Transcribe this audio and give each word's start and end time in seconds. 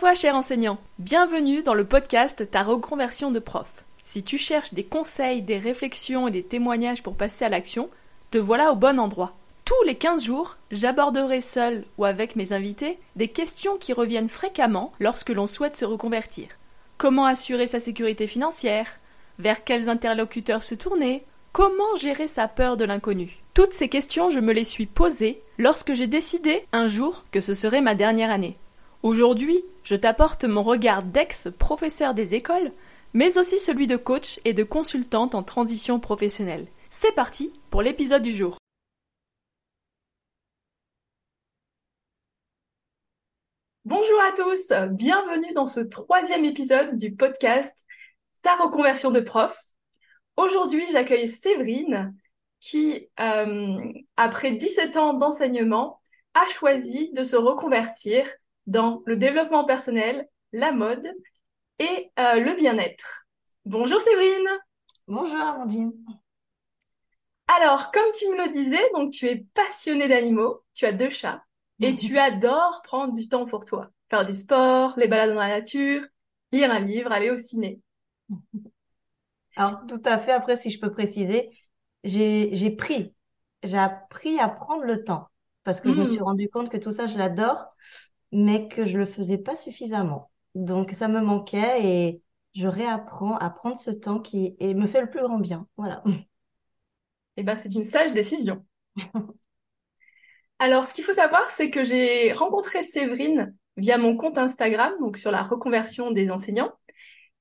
toi, 0.00 0.14
cher 0.14 0.34
enseignant. 0.34 0.78
Bienvenue 0.98 1.62
dans 1.62 1.74
le 1.74 1.84
podcast 1.84 2.50
Ta 2.50 2.62
reconversion 2.62 3.30
de 3.30 3.38
prof. 3.38 3.84
Si 4.02 4.22
tu 4.22 4.38
cherches 4.38 4.72
des 4.72 4.82
conseils, 4.82 5.42
des 5.42 5.58
réflexions 5.58 6.26
et 6.26 6.30
des 6.30 6.42
témoignages 6.42 7.02
pour 7.02 7.16
passer 7.16 7.44
à 7.44 7.50
l'action, 7.50 7.90
te 8.30 8.38
voilà 8.38 8.72
au 8.72 8.76
bon 8.76 8.98
endroit. 8.98 9.36
Tous 9.66 9.82
les 9.84 9.96
15 9.96 10.24
jours, 10.24 10.56
j'aborderai 10.70 11.42
seul 11.42 11.84
ou 11.98 12.06
avec 12.06 12.34
mes 12.34 12.54
invités 12.54 12.98
des 13.14 13.28
questions 13.28 13.76
qui 13.76 13.92
reviennent 13.92 14.30
fréquemment 14.30 14.92
lorsque 15.00 15.28
l'on 15.28 15.46
souhaite 15.46 15.76
se 15.76 15.84
reconvertir. 15.84 16.48
Comment 16.96 17.26
assurer 17.26 17.66
sa 17.66 17.78
sécurité 17.78 18.26
financière? 18.26 19.00
Vers 19.38 19.64
quels 19.64 19.90
interlocuteurs 19.90 20.62
se 20.62 20.74
tourner? 20.74 21.26
Comment 21.52 21.94
gérer 22.00 22.26
sa 22.26 22.48
peur 22.48 22.78
de 22.78 22.86
l'inconnu? 22.86 23.42
Toutes 23.52 23.74
ces 23.74 23.90
questions, 23.90 24.30
je 24.30 24.40
me 24.40 24.54
les 24.54 24.64
suis 24.64 24.86
posées 24.86 25.42
lorsque 25.58 25.92
j'ai 25.92 26.06
décidé 26.06 26.64
un 26.72 26.86
jour 26.86 27.26
que 27.32 27.40
ce 27.40 27.52
serait 27.52 27.82
ma 27.82 27.94
dernière 27.94 28.30
année. 28.30 28.56
Aujourd'hui, 29.02 29.64
je 29.82 29.96
t'apporte 29.96 30.44
mon 30.44 30.62
regard 30.62 31.02
d'ex-professeur 31.02 32.12
des 32.12 32.34
écoles, 32.34 32.70
mais 33.14 33.38
aussi 33.38 33.58
celui 33.58 33.86
de 33.86 33.96
coach 33.96 34.38
et 34.44 34.52
de 34.52 34.62
consultante 34.62 35.34
en 35.34 35.42
transition 35.42 35.98
professionnelle. 35.98 36.66
C'est 36.90 37.14
parti 37.14 37.50
pour 37.70 37.80
l'épisode 37.80 38.20
du 38.20 38.30
jour. 38.30 38.58
Bonjour 43.86 44.20
à 44.20 44.32
tous, 44.32 44.70
bienvenue 44.90 45.54
dans 45.54 45.64
ce 45.64 45.80
troisième 45.80 46.44
épisode 46.44 46.98
du 46.98 47.14
podcast 47.14 47.86
Ta 48.42 48.54
reconversion 48.56 49.10
de 49.10 49.20
prof. 49.20 49.58
Aujourd'hui, 50.36 50.84
j'accueille 50.92 51.26
Séverine 51.26 52.14
qui, 52.60 53.08
euh, 53.18 53.78
après 54.18 54.52
17 54.52 54.98
ans 54.98 55.14
d'enseignement, 55.14 56.02
a 56.34 56.44
choisi 56.46 57.10
de 57.12 57.24
se 57.24 57.36
reconvertir 57.36 58.26
dans 58.70 59.02
le 59.04 59.16
développement 59.16 59.64
personnel, 59.64 60.28
la 60.52 60.70
mode 60.70 61.04
et 61.80 62.12
euh, 62.20 62.38
le 62.38 62.54
bien-être. 62.54 63.26
Bonjour 63.64 64.00
Séverine. 64.00 64.48
Bonjour 65.08 65.40
Amandine. 65.40 65.92
Alors, 67.48 67.90
comme 67.90 68.12
tu 68.16 68.28
me 68.28 68.36
le 68.36 68.48
disais, 68.52 68.82
donc 68.94 69.10
tu 69.10 69.26
es 69.26 69.44
passionnée 69.54 70.06
d'animaux, 70.06 70.62
tu 70.72 70.86
as 70.86 70.92
deux 70.92 71.10
chats 71.10 71.42
et 71.80 71.96
tu 71.96 72.16
adores 72.16 72.80
prendre 72.84 73.12
du 73.12 73.28
temps 73.28 73.44
pour 73.44 73.64
toi, 73.64 73.90
faire 74.08 74.24
du 74.24 74.34
sport, 74.34 74.94
les 74.96 75.08
balades 75.08 75.30
dans 75.30 75.40
la 75.40 75.48
nature, 75.48 76.02
lire 76.52 76.70
un 76.70 76.78
livre, 76.78 77.10
aller 77.10 77.30
au 77.30 77.38
ciné. 77.38 77.80
Alors, 79.56 79.80
tout 79.88 80.02
à 80.04 80.16
fait. 80.18 80.30
Après, 80.30 80.56
si 80.56 80.70
je 80.70 80.78
peux 80.78 80.92
préciser, 80.92 81.50
j'ai 82.04 82.76
pris, 82.78 83.16
j'ai 83.64 83.78
appris 83.78 84.38
à 84.38 84.48
prendre 84.48 84.84
le 84.84 85.02
temps 85.02 85.26
parce 85.64 85.80
que 85.80 85.92
je 85.92 86.00
me 86.00 86.06
suis 86.06 86.20
hmm. 86.20 86.22
rendu 86.22 86.48
compte 86.48 86.70
que 86.70 86.78
tout 86.78 86.92
ça, 86.92 87.06
je 87.06 87.18
l'adore 87.18 87.74
mais 88.32 88.68
que 88.68 88.84
je 88.84 88.98
le 88.98 89.06
faisais 89.06 89.38
pas 89.38 89.56
suffisamment. 89.56 90.30
Donc 90.54 90.92
ça 90.92 91.08
me 91.08 91.20
manquait 91.20 91.84
et 91.84 92.22
je 92.54 92.66
réapprends 92.66 93.36
à 93.36 93.50
prendre 93.50 93.76
ce 93.76 93.90
temps 93.90 94.20
qui 94.20 94.56
et 94.58 94.74
me 94.74 94.86
fait 94.86 95.00
le 95.00 95.10
plus 95.10 95.20
grand 95.20 95.38
bien. 95.38 95.66
Voilà. 95.76 96.02
Eh 97.36 97.42
ben 97.42 97.54
c'est 97.54 97.72
une 97.74 97.84
sage 97.84 98.12
décision. 98.12 98.66
Alors 100.58 100.84
ce 100.84 100.92
qu'il 100.92 101.04
faut 101.04 101.12
savoir 101.12 101.48
c'est 101.48 101.70
que 101.70 101.82
j'ai 101.82 102.32
rencontré 102.32 102.82
Séverine 102.82 103.54
via 103.76 103.96
mon 103.96 104.16
compte 104.16 104.36
Instagram 104.36 104.92
donc 105.00 105.16
sur 105.16 105.30
la 105.30 105.42
reconversion 105.42 106.10
des 106.10 106.30
enseignants 106.30 106.72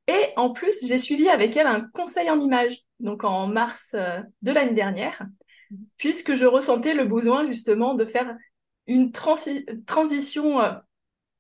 et 0.08 0.28
en 0.38 0.52
plus 0.52 0.88
j'ai 0.88 0.98
suivi 0.98 1.28
avec 1.28 1.58
elle 1.58 1.68
un 1.68 1.82
conseil 1.94 2.30
en 2.30 2.40
images 2.40 2.78
donc 3.00 3.26
en 3.26 3.48
mars 3.48 3.94
euh, 3.96 4.22
de 4.42 4.52
l'année 4.54 4.74
dernière 4.74 5.22
puisque 5.98 6.34
je 6.34 6.46
ressentais 6.46 6.94
le 6.94 7.06
besoin 7.06 7.46
justement 7.46 7.94
de 7.94 8.06
faire 8.06 8.38
une 8.90 9.12
transition 9.12 10.60
euh, 10.60 10.72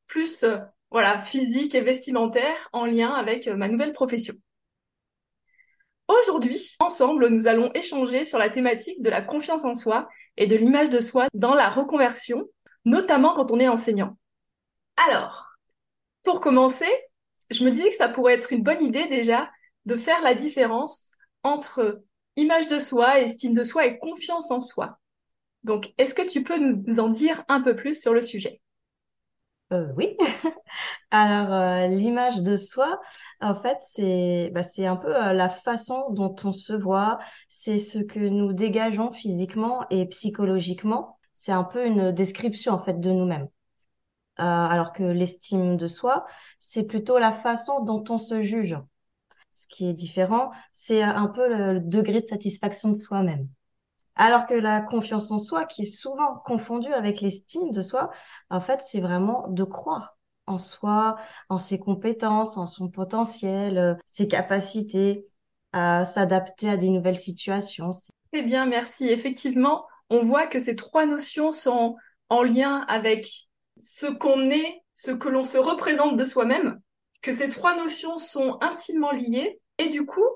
plus 0.08 0.44
euh, 0.44 0.60
voilà 0.92 1.20
physique 1.20 1.76
et 1.76 1.82
vestimentaire 1.82 2.70
en 2.72 2.86
lien 2.86 3.12
avec 3.12 3.48
euh, 3.48 3.56
ma 3.56 3.68
nouvelle 3.68 3.92
profession. 3.92 4.36
Aujourd'hui, 6.08 6.76
ensemble, 6.80 7.28
nous 7.30 7.48
allons 7.48 7.72
échanger 7.74 8.24
sur 8.24 8.40
la 8.40 8.50
thématique 8.50 9.02
de 9.02 9.10
la 9.10 9.22
confiance 9.22 9.66
en 9.66 9.74
soi 9.74 10.08
et 10.38 10.48
de 10.48 10.56
l'image 10.56 10.90
de 10.90 11.00
soi 11.00 11.28
dans 11.34 11.54
la 11.54 11.70
reconversion, 11.70 12.46
notamment 12.86 13.36
quand 13.36 13.52
on 13.52 13.60
est 13.60 13.68
enseignant. 13.68 14.18
Alors, 14.98 15.50
pour 16.24 16.42
commencer, 16.42 16.90
je 17.50 17.64
me 17.64 17.72
disais 17.72 17.90
que 17.90 17.96
ça 17.96 18.10
pourrait 18.10 18.34
être 18.34 18.54
une 18.54 18.64
bonne 18.64 18.84
idée 18.84 19.08
déjà 19.08 19.50
de 19.86 19.96
faire 19.96 20.22
la 20.22 20.34
différence 20.34 21.12
entre 21.44 22.04
image 22.36 22.68
de 22.68 22.80
soi, 22.80 23.20
estime 23.20 23.54
de 23.54 23.64
soi 23.64 23.86
et 23.86 23.98
confiance 24.00 24.52
en 24.52 24.60
soi. 24.60 24.99
Donc, 25.64 25.94
est-ce 25.98 26.16
que 26.16 26.28
tu 26.28 26.44
peux 26.44 26.58
nous 26.60 27.00
en 27.00 27.10
dire 27.10 27.44
un 27.48 27.62
peu 27.62 27.76
plus 27.76 28.00
sur 28.00 28.14
le 28.14 28.22
sujet? 28.22 28.62
Euh, 29.72 29.92
oui. 29.98 30.18
Alors, 31.12 31.54
euh, 31.54 31.88
l'image 31.88 32.42
de 32.42 32.56
soi, 32.56 33.00
en 33.42 33.56
fait, 33.56 33.78
c'est 33.92 34.52
bah, 34.54 34.62
un 34.80 34.96
peu 34.96 35.16
euh, 35.16 35.34
la 35.34 35.50
façon 35.50 36.10
dont 36.12 36.36
on 36.44 36.52
se 36.52 36.74
voit, 36.74 37.20
c'est 37.50 37.78
ce 37.78 38.00
que 38.00 38.20
nous 38.20 38.54
dégageons 38.54 39.12
physiquement 39.12 39.86
et 39.90 40.08
psychologiquement. 40.08 41.20
C'est 41.34 41.52
un 41.52 41.64
peu 41.64 41.86
une 41.86 42.12
description, 42.12 42.74
en 42.74 42.84
fait, 42.84 43.00
de 43.00 43.12
nous-mêmes. 43.12 43.48
alors 44.38 44.94
que 44.94 45.04
l'estime 45.04 45.78
de 45.78 45.88
soi, 45.88 46.26
c'est 46.60 46.84
plutôt 46.86 47.20
la 47.20 47.32
façon 47.34 47.84
dont 47.84 48.04
on 48.10 48.18
se 48.18 48.42
juge. 48.42 48.78
Ce 49.52 49.68
qui 49.68 49.90
est 49.90 49.94
différent, 49.94 50.52
c'est 50.74 51.02
un 51.04 51.28
peu 51.28 51.48
le 51.50 51.80
degré 51.82 52.22
de 52.22 52.28
satisfaction 52.28 52.90
de 52.90 52.96
soi-même. 52.96 53.50
Alors 54.20 54.48
que 54.48 54.54
la 54.54 54.82
confiance 54.82 55.32
en 55.32 55.40
soi, 55.40 55.64
qui 55.64 55.84
est 55.84 55.98
souvent 55.98 56.36
confondue 56.44 56.92
avec 56.92 57.22
l'estime 57.22 57.72
de 57.72 57.82
soi, 57.82 58.12
en 58.50 58.60
fait, 58.60 58.82
c'est 58.86 59.00
vraiment 59.00 59.48
de 59.48 59.64
croire 59.64 60.18
en 60.46 60.58
soi, 60.58 61.16
en 61.48 61.58
ses 61.58 61.80
compétences, 61.80 62.58
en 62.58 62.66
son 62.66 62.90
potentiel, 62.90 63.78
euh, 63.78 63.96
ses 64.04 64.28
capacités 64.28 65.26
à 65.72 66.04
s'adapter 66.04 66.70
à 66.70 66.76
des 66.76 66.90
nouvelles 66.90 67.18
situations. 67.18 67.92
Très 68.34 68.42
bien, 68.42 68.66
merci. 68.66 69.08
Effectivement, 69.08 69.88
on 70.10 70.22
voit 70.22 70.48
que 70.48 70.60
ces 70.60 70.76
trois 70.76 71.06
notions 71.06 71.54
sont 71.54 71.96
en 72.28 72.44
lien 72.44 72.84
avec 72.90 73.48
ce 73.78 74.08
qu'on 74.08 74.50
est, 74.50 74.84
ce 74.96 75.12
que 75.12 75.30
l'on 75.30 75.44
se 75.44 75.58
représente 75.58 76.18
de 76.18 76.26
soi-même, 76.26 76.82
que 77.22 77.32
ces 77.32 77.48
trois 77.48 77.78
notions 77.78 78.18
sont 78.18 78.58
intimement 78.60 79.12
liées. 79.12 79.62
Et 79.78 79.88
du 79.88 80.06
coup, 80.06 80.28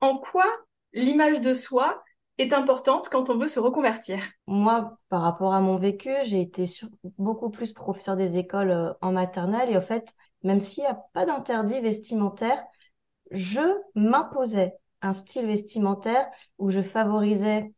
en 0.00 0.16
quoi 0.18 0.46
l'image 0.92 1.40
de 1.40 1.54
soi 1.54 2.00
est 2.38 2.52
importante 2.52 3.08
quand 3.08 3.30
on 3.30 3.36
veut 3.36 3.48
se 3.48 3.60
reconvertir 3.60 4.18
Moi, 4.46 4.96
par 5.08 5.22
rapport 5.22 5.54
à 5.54 5.60
mon 5.60 5.76
vécu, 5.76 6.10
j'ai 6.24 6.40
été 6.40 6.64
beaucoup 7.18 7.50
plus 7.50 7.72
professeur 7.72 8.16
des 8.16 8.38
écoles 8.38 8.70
euh, 8.70 8.92
en 9.00 9.12
maternelle 9.12 9.70
et 9.70 9.76
en 9.76 9.82
fait, 9.82 10.14
même 10.42 10.58
s'il 10.58 10.84
n'y 10.84 10.88
a 10.88 10.98
pas 11.12 11.26
d'interdit 11.26 11.80
vestimentaire, 11.80 12.62
je 13.30 13.60
m'imposais 13.94 14.74
un 15.02 15.12
style 15.12 15.46
vestimentaire 15.46 16.28
où 16.58 16.70
je 16.70 16.80
favorisais 16.80 17.72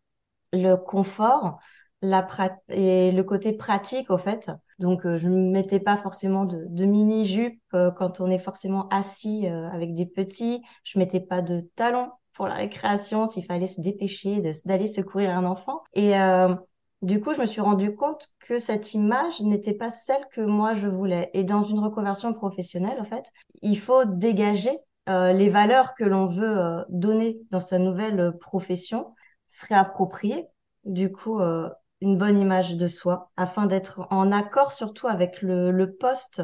le 0.53 0.77
confort 0.77 1.59
la 2.03 2.27
et 2.69 3.13
le 3.13 3.25
côté 3.25 3.55
pratique 3.55 4.11
au 4.11 4.19
fait. 4.19 4.51
Donc 4.79 5.07
euh, 5.07 5.17
je 5.17 5.29
ne 5.29 5.51
mettais 5.51 5.81
pas 5.81 5.97
forcément 5.97 6.45
de, 6.45 6.85
mini-jupe 6.85 7.63
euh, 7.73 7.91
quand 7.91 8.21
on 8.21 8.31
est 8.31 8.39
forcément 8.39 8.89
assis 8.91 9.47
avec 9.47 9.95
des 9.95 10.07
petits. 10.07 10.63
Je 10.85 10.99
mettais 10.99 11.21
pas 11.21 11.41
de 11.41 11.61
talons 11.77 12.11
pour 12.34 12.49
la 12.49 12.55
récréation, 12.55 13.27
s'il 13.27 13.45
fallait 13.45 13.69
se 13.69 13.81
dépêcher 13.81 14.43
d'aller 14.65 14.87
secourir 14.87 15.31
un 15.31 15.45
enfant. 15.45 15.83
Et 15.95 16.19
euh, 16.19 16.55
du 17.03 17.21
coup, 17.21 17.33
je 17.33 17.41
me 17.41 17.47
suis 17.47 17.61
rendu 17.61 17.95
compte 17.95 18.28
que 18.41 18.59
cette 18.59 18.93
image 18.95 19.41
n'était 19.41 19.75
pas 19.75 19.91
celle 19.91 20.27
que 20.33 20.41
moi 20.41 20.75
je 20.75 20.89
voulais. 20.89 21.31
Et 21.33 21.44
dans 21.44 21.62
une 21.62 21.78
reconversion 21.78 22.33
professionnelle, 22.33 23.00
en 23.00 23.05
fait, 23.05 23.31
il 23.62 23.78
faut 23.78 24.05
dégager 24.05 24.77
euh, 25.09 25.33
les 25.33 25.49
valeurs 25.49 25.94
que 25.94 26.05
l'on 26.05 26.27
veut 26.27 26.59
euh, 26.59 26.83
donner 26.89 27.41
dans 27.50 27.61
sa 27.61 27.78
nouvelle 27.78 28.37
profession, 28.41 29.15
se 29.47 29.67
réapproprier, 29.67 30.49
du 30.85 31.12
coup, 31.12 31.41
une 32.00 32.19
bonne 32.19 32.38
image 32.38 32.76
de 32.76 32.88
soi, 32.88 33.31
afin 33.37 33.67
d'être 33.67 34.06
en 34.11 34.32
accord 34.32 34.73
surtout 34.73 35.06
avec 35.06 35.41
le, 35.43 35.97
poste 35.99 36.43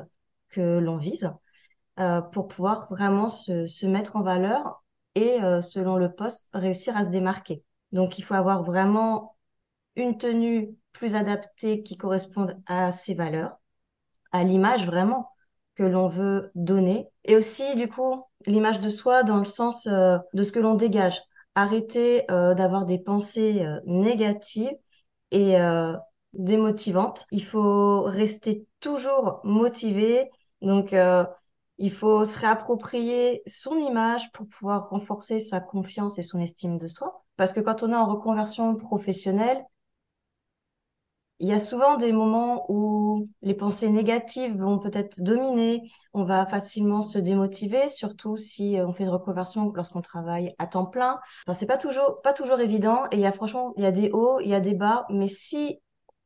que 0.49 0.79
l'on 0.79 0.97
vise, 0.97 1.33
pour 2.33 2.47
pouvoir 2.47 2.89
vraiment 2.91 3.29
se 3.29 3.87
mettre 3.87 4.17
en 4.17 4.23
valeur 4.23 4.81
et 5.21 5.43
euh, 5.43 5.61
selon 5.61 5.97
le 5.97 6.13
poste, 6.13 6.49
réussir 6.53 6.97
à 6.97 7.05
se 7.05 7.11
démarquer. 7.11 7.63
Donc, 7.93 8.19
il 8.19 8.23
faut 8.23 8.35
avoir 8.35 8.65
vraiment 8.65 9.37
une 9.97 10.17
tenue 10.17 10.75
plus 10.93 11.15
adaptée 11.15 11.83
qui 11.83 11.97
corresponde 11.97 12.61
à 12.67 12.93
ses 12.93 13.15
valeurs, 13.15 13.59
à 14.33 14.45
l'image 14.45 14.87
vraiment 14.87 15.31
que 15.75 15.83
l'on 15.83 16.09
veut 16.09 16.51
donner, 16.55 17.09
et 17.25 17.37
aussi 17.37 17.77
du 17.77 17.89
coup 17.89 18.25
l'image 18.47 18.81
de 18.81 18.91
soi 18.91 19.23
dans 19.23 19.39
le 19.39 19.45
sens 19.45 19.87
euh, 19.87 20.19
de 20.35 20.43
ce 20.43 20.53
que 20.53 20.59
l'on 20.61 20.75
dégage. 20.75 21.21
Arrêter 21.55 22.31
euh, 22.31 22.55
d'avoir 22.55 22.87
des 22.87 22.99
pensées 22.99 23.67
négatives 23.85 24.77
et 25.33 25.57
démotivantes. 26.33 27.27
Il 27.31 27.45
faut 27.45 28.03
rester 28.03 28.67
toujours 28.81 29.41
motivé. 29.45 30.31
Donc 30.63 30.95
il 31.81 31.93
faut 31.93 32.25
se 32.27 32.39
réapproprier 32.39 33.43
son 33.47 33.77
image 33.79 34.31
pour 34.33 34.47
pouvoir 34.47 34.91
renforcer 34.91 35.41
sa 35.41 35.61
confiance 35.61 36.19
et 36.19 36.23
son 36.23 36.39
estime 36.39 36.79
de 36.79 36.87
soi. 36.87 37.25
Parce 37.37 37.55
que 37.55 37.61
quand 37.61 37.83
on 37.83 37.91
est 37.93 37.97
en 37.97 38.07
reconversion 38.07 38.77
professionnelle, 38.77 39.65
il 41.39 41.49
y 41.49 41.55
a 41.55 41.59
souvent 41.59 41.97
des 41.97 42.13
moments 42.13 42.67
où 42.71 43.27
les 43.41 43.55
pensées 43.55 43.89
négatives 43.89 44.59
vont 44.59 44.79
peut-être 44.79 45.23
dominer, 45.23 45.91
on 46.13 46.25
va 46.25 46.45
facilement 46.45 47.01
se 47.01 47.19
démotiver, 47.19 47.89
surtout 47.89 48.37
si 48.37 48.77
on 48.79 48.93
fait 48.93 49.05
une 49.05 49.09
reconversion 49.09 49.73
lorsqu'on 49.75 50.03
travaille 50.03 50.55
à 50.59 50.67
temps 50.67 50.85
plein. 50.85 51.19
Enfin, 51.47 51.59
c'est 51.59 51.67
pas 51.67 51.79
toujours, 51.79 52.21
pas 52.21 52.35
toujours 52.35 52.61
évident 52.61 53.05
et 53.11 53.17
il 53.17 53.21
y 53.21 53.27
a 53.27 53.33
franchement, 53.33 53.73
il 53.79 53.85
y 53.85 53.87
a 53.87 53.93
des 53.93 54.11
hauts, 54.11 54.39
il 54.41 54.51
y 54.51 54.55
a 54.55 54.61
des 54.61 54.75
bas, 54.75 55.07
mais 55.09 55.29
si 55.29 55.81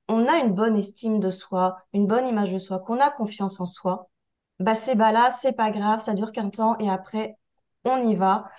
on 0.09 0.27
a 0.27 0.39
une 0.39 0.53
bonne 0.53 0.77
estime 0.77 1.21
de 1.21 1.31
soi, 1.31 1.77
une 1.93 2.09
bonne 2.09 2.27
image 2.27 2.53
de 2.53 2.59
soi, 2.59 2.81
qu'on 2.81 2.99
a 2.99 3.11
confiance 3.11 3.61
en 3.61 3.67
soi, 3.67 4.09
bah 4.61 4.75
ces 4.75 4.95
bas-là, 4.95 5.31
c'est 5.41 5.57
pas 5.57 5.71
grave, 5.71 6.01
ça 6.01 6.15
dure 6.15 6.33
qu'un 6.33 6.51
temps 6.51 6.79
et 6.79 6.89
après, 6.89 7.37
on 7.85 8.09
y 8.09 8.15
va 8.15 8.51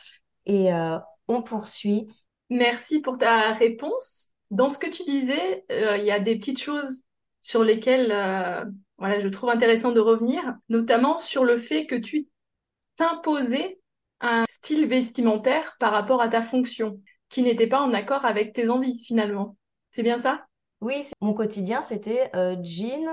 et 0.45 0.73
euh, 0.73 0.97
on 1.27 1.41
poursuit. 1.41 2.07
Merci 2.49 3.01
pour 3.01 3.17
ta 3.17 3.51
réponse. 3.51 4.27
Dans 4.51 4.69
ce 4.69 4.77
que 4.77 4.87
tu 4.87 5.03
disais, 5.03 5.65
euh, 5.71 5.97
il 5.97 6.03
y 6.03 6.11
a 6.11 6.19
des 6.19 6.37
petites 6.37 6.61
choses 6.61 7.03
sur 7.41 7.63
lesquelles 7.63 8.11
euh, 8.11 8.63
voilà, 8.97 9.19
je 9.19 9.27
trouve 9.27 9.49
intéressant 9.49 9.91
de 9.91 9.99
revenir, 9.99 10.41
notamment 10.69 11.17
sur 11.17 11.43
le 11.43 11.57
fait 11.57 11.85
que 11.85 11.95
tu 11.95 12.27
t'imposais 12.97 13.79
un 14.21 14.45
style 14.47 14.87
vestimentaire 14.87 15.75
par 15.79 15.91
rapport 15.91 16.21
à 16.21 16.29
ta 16.29 16.41
fonction, 16.41 17.01
qui 17.29 17.41
n'était 17.41 17.67
pas 17.67 17.81
en 17.81 17.93
accord 17.93 18.25
avec 18.25 18.53
tes 18.53 18.69
envies 18.69 19.03
finalement. 19.03 19.57
C'est 19.91 20.03
bien 20.03 20.17
ça? 20.17 20.45
Oui, 20.81 21.05
mon 21.21 21.33
quotidien, 21.33 21.81
c'était 21.81 22.31
jean, 22.61 23.05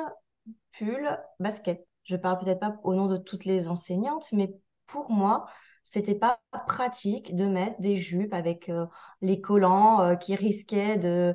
pull, 0.73 1.19
basket. 1.41 1.85
Je 2.05 2.17
parle 2.17 2.39
peut-être 2.39 2.61
pas 2.61 2.77
au 2.85 2.95
nom 2.95 3.07
de 3.07 3.17
toutes 3.17 3.45
les 3.45 3.69
enseignantes, 3.69 4.29
mais 4.33 4.55
pour 4.87 5.11
moi, 5.11 5.47
c'était 5.85 6.15
pas 6.15 6.41
pratique 6.67 7.35
de 7.35 7.47
mettre 7.47 7.81
des 7.81 7.97
jupes 7.97 8.35
avec 8.35 8.69
euh, 8.69 8.87
les 9.21 9.41
collants 9.41 10.03
euh, 10.03 10.15
qui 10.15 10.35
risquaient 10.35 10.97
de, 10.97 11.35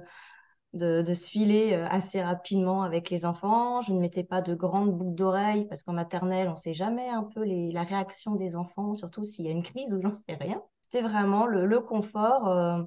de, 0.74 1.14
se 1.14 1.30
filer 1.30 1.74
euh, 1.74 1.86
assez 1.90 2.22
rapidement 2.22 2.84
avec 2.84 3.10
les 3.10 3.26
enfants. 3.26 3.82
Je 3.82 3.94
ne 3.94 4.00
mettais 4.00 4.24
pas 4.24 4.42
de 4.42 4.56
grandes 4.56 4.98
boucles 4.98 5.16
d'oreilles 5.16 5.68
parce 5.68 5.84
qu'en 5.84 5.94
maternelle, 5.94 6.50
on 6.50 6.58
sait 6.58 6.74
jamais 6.74 7.10
un 7.10 7.24
peu 7.24 7.44
la 7.46 7.84
réaction 7.84 8.36
des 8.36 8.56
enfants, 8.56 8.96
surtout 8.96 9.24
s'il 9.24 9.46
y 9.46 9.50
a 9.50 9.52
une 9.52 9.64
crise 9.64 9.94
ou 9.94 10.02
j'en 10.02 10.14
sais 10.14 10.36
rien. 10.36 10.62
C'était 10.90 11.06
vraiment 11.06 11.46
le, 11.46 11.66
le 11.66 11.82
confort. 11.82 12.86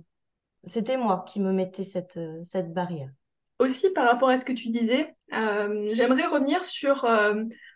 c'était 0.64 0.96
moi 0.96 1.24
qui 1.28 1.38
me 1.38 1.52
mettais 1.52 1.84
cette, 1.84 2.18
cette 2.44 2.72
barrière. 2.72 3.10
Aussi, 3.58 3.90
par 3.90 4.06
rapport 4.06 4.30
à 4.30 4.38
ce 4.38 4.46
que 4.46 4.52
tu 4.52 4.70
disais, 4.70 5.14
j'aimerais 5.30 6.24
revenir 6.24 6.64
sur 6.64 7.04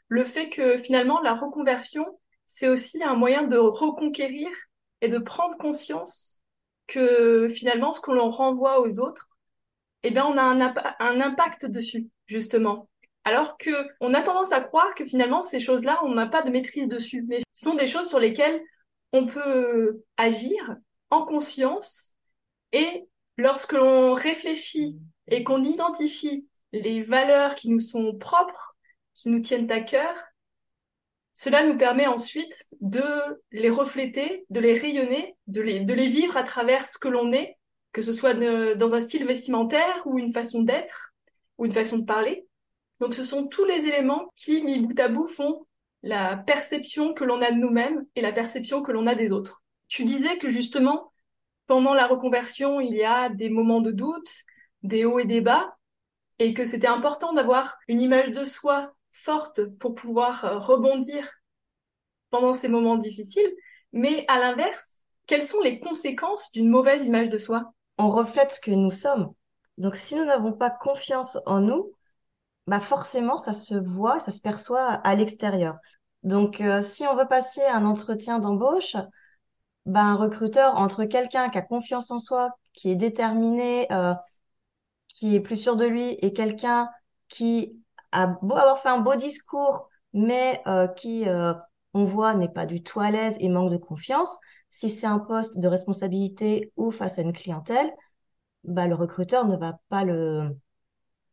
le 0.08 0.24
fait 0.24 0.48
que 0.48 0.76
finalement, 0.76 1.20
la 1.20 1.34
reconversion, 1.34 2.06
c'est 2.46 2.68
aussi 2.68 3.02
un 3.02 3.14
moyen 3.14 3.44
de 3.44 3.56
reconquérir 3.56 4.48
et 5.00 5.08
de 5.08 5.18
prendre 5.18 5.56
conscience 5.56 6.42
que 6.86 7.48
finalement, 7.48 7.92
ce 7.92 8.00
qu'on 8.00 8.28
renvoie 8.28 8.80
aux 8.80 9.00
autres, 9.00 9.28
eh 10.02 10.10
bien, 10.10 10.26
on 10.26 10.36
a 10.36 10.42
un, 10.42 10.74
un 11.00 11.20
impact 11.20 11.66
dessus, 11.66 12.08
justement. 12.26 12.88
Alors 13.24 13.56
que 13.56 13.70
on 14.00 14.12
a 14.12 14.22
tendance 14.22 14.52
à 14.52 14.60
croire 14.60 14.94
que 14.94 15.04
finalement, 15.04 15.40
ces 15.40 15.60
choses-là, 15.60 16.00
on 16.04 16.14
n'a 16.14 16.26
pas 16.26 16.42
de 16.42 16.50
maîtrise 16.50 16.88
dessus. 16.88 17.24
Mais 17.26 17.40
ce 17.52 17.64
sont 17.64 17.74
des 17.74 17.86
choses 17.86 18.08
sur 18.08 18.20
lesquelles 18.20 18.62
on 19.12 19.26
peut 19.26 20.02
agir 20.18 20.76
en 21.10 21.24
conscience 21.24 22.14
et 22.72 23.08
lorsque 23.38 23.72
l'on 23.72 24.12
réfléchit 24.12 24.98
et 25.28 25.44
qu'on 25.44 25.62
identifie 25.62 26.48
les 26.72 27.02
valeurs 27.02 27.54
qui 27.54 27.70
nous 27.70 27.80
sont 27.80 28.16
propres, 28.18 28.73
qui 29.14 29.30
nous 29.30 29.40
tiennent 29.40 29.70
à 29.70 29.80
cœur, 29.80 30.14
cela 31.32 31.64
nous 31.64 31.76
permet 31.76 32.06
ensuite 32.06 32.66
de 32.80 33.02
les 33.50 33.70
refléter, 33.70 34.46
de 34.50 34.60
les 34.60 34.74
rayonner, 34.74 35.36
de 35.48 35.60
les, 35.60 35.80
de 35.80 35.92
les 35.92 36.08
vivre 36.08 36.36
à 36.36 36.44
travers 36.44 36.86
ce 36.86 36.96
que 36.96 37.08
l'on 37.08 37.32
est, 37.32 37.58
que 37.92 38.02
ce 38.02 38.12
soit 38.12 38.34
dans 38.34 38.94
un 38.94 39.00
style 39.00 39.26
vestimentaire 39.26 40.02
ou 40.04 40.18
une 40.18 40.32
façon 40.32 40.62
d'être 40.62 41.12
ou 41.58 41.66
une 41.66 41.72
façon 41.72 41.98
de 41.98 42.04
parler. 42.04 42.46
Donc 43.00 43.14
ce 43.14 43.24
sont 43.24 43.46
tous 43.46 43.64
les 43.64 43.86
éléments 43.86 44.32
qui, 44.36 44.62
mis 44.62 44.78
bout 44.78 44.98
à 44.98 45.08
bout, 45.08 45.26
font 45.26 45.66
la 46.02 46.36
perception 46.36 47.14
que 47.14 47.24
l'on 47.24 47.40
a 47.40 47.50
de 47.50 47.56
nous-mêmes 47.56 48.04
et 48.14 48.20
la 48.20 48.32
perception 48.32 48.82
que 48.82 48.92
l'on 48.92 49.06
a 49.06 49.14
des 49.14 49.32
autres. 49.32 49.62
Tu 49.88 50.04
disais 50.04 50.38
que 50.38 50.48
justement, 50.48 51.12
pendant 51.66 51.94
la 51.94 52.06
reconversion, 52.06 52.80
il 52.80 52.94
y 52.94 53.04
a 53.04 53.28
des 53.28 53.50
moments 53.50 53.80
de 53.80 53.90
doute, 53.90 54.30
des 54.82 55.04
hauts 55.04 55.18
et 55.18 55.24
des 55.24 55.40
bas, 55.40 55.76
et 56.38 56.54
que 56.54 56.64
c'était 56.64 56.86
important 56.86 57.32
d'avoir 57.32 57.78
une 57.88 58.00
image 58.00 58.30
de 58.30 58.44
soi 58.44 58.94
forte 59.14 59.64
pour 59.78 59.94
pouvoir 59.94 60.44
euh, 60.44 60.58
rebondir 60.58 61.26
pendant 62.30 62.52
ces 62.52 62.68
moments 62.68 62.96
difficiles. 62.96 63.54
Mais 63.92 64.24
à 64.28 64.38
l'inverse, 64.38 65.00
quelles 65.26 65.42
sont 65.42 65.60
les 65.62 65.78
conséquences 65.78 66.50
d'une 66.52 66.68
mauvaise 66.68 67.06
image 67.06 67.30
de 67.30 67.38
soi? 67.38 67.72
On 67.96 68.10
reflète 68.10 68.52
ce 68.52 68.60
que 68.60 68.72
nous 68.72 68.90
sommes. 68.90 69.32
Donc 69.78 69.96
si 69.96 70.16
nous 70.16 70.24
n'avons 70.24 70.52
pas 70.52 70.70
confiance 70.70 71.38
en 71.46 71.60
nous, 71.60 71.92
bah 72.66 72.80
forcément 72.80 73.36
ça 73.36 73.52
se 73.52 73.74
voit, 73.74 74.18
ça 74.18 74.30
se 74.30 74.40
perçoit 74.40 74.84
à 74.84 75.14
l'extérieur. 75.14 75.76
Donc 76.24 76.60
euh, 76.60 76.82
si 76.82 77.06
on 77.06 77.14
veut 77.14 77.28
passer 77.28 77.62
un 77.62 77.86
entretien 77.86 78.40
d'embauche, 78.40 78.96
bah, 79.86 80.02
un 80.02 80.16
recruteur 80.16 80.76
entre 80.76 81.04
quelqu'un 81.04 81.50
qui 81.50 81.58
a 81.58 81.62
confiance 81.62 82.10
en 82.10 82.18
soi, 82.18 82.50
qui 82.72 82.90
est 82.90 82.96
déterminé, 82.96 83.86
euh, 83.92 84.14
qui 85.08 85.36
est 85.36 85.40
plus 85.40 85.56
sûr 85.56 85.76
de 85.76 85.84
lui, 85.84 86.16
et 86.20 86.32
quelqu'un 86.32 86.88
qui 87.28 87.83
avoir 88.22 88.78
fait 88.80 88.88
un 88.88 88.98
beau 88.98 89.14
discours, 89.16 89.88
mais 90.12 90.62
euh, 90.66 90.88
qui, 90.88 91.28
euh, 91.28 91.54
on 91.94 92.04
voit, 92.04 92.34
n'est 92.34 92.48
pas 92.48 92.66
du 92.66 92.82
tout 92.82 93.00
à 93.00 93.10
l'aise 93.10 93.36
et 93.40 93.48
manque 93.48 93.70
de 93.70 93.76
confiance, 93.76 94.38
si 94.70 94.88
c'est 94.88 95.06
un 95.06 95.18
poste 95.18 95.58
de 95.58 95.68
responsabilité 95.68 96.72
ou 96.76 96.90
face 96.90 97.18
à 97.18 97.22
une 97.22 97.32
clientèle, 97.32 97.92
bah, 98.64 98.86
le 98.86 98.94
recruteur 98.94 99.46
ne 99.46 99.56
va 99.56 99.78
pas 99.88 100.04
le, 100.04 100.56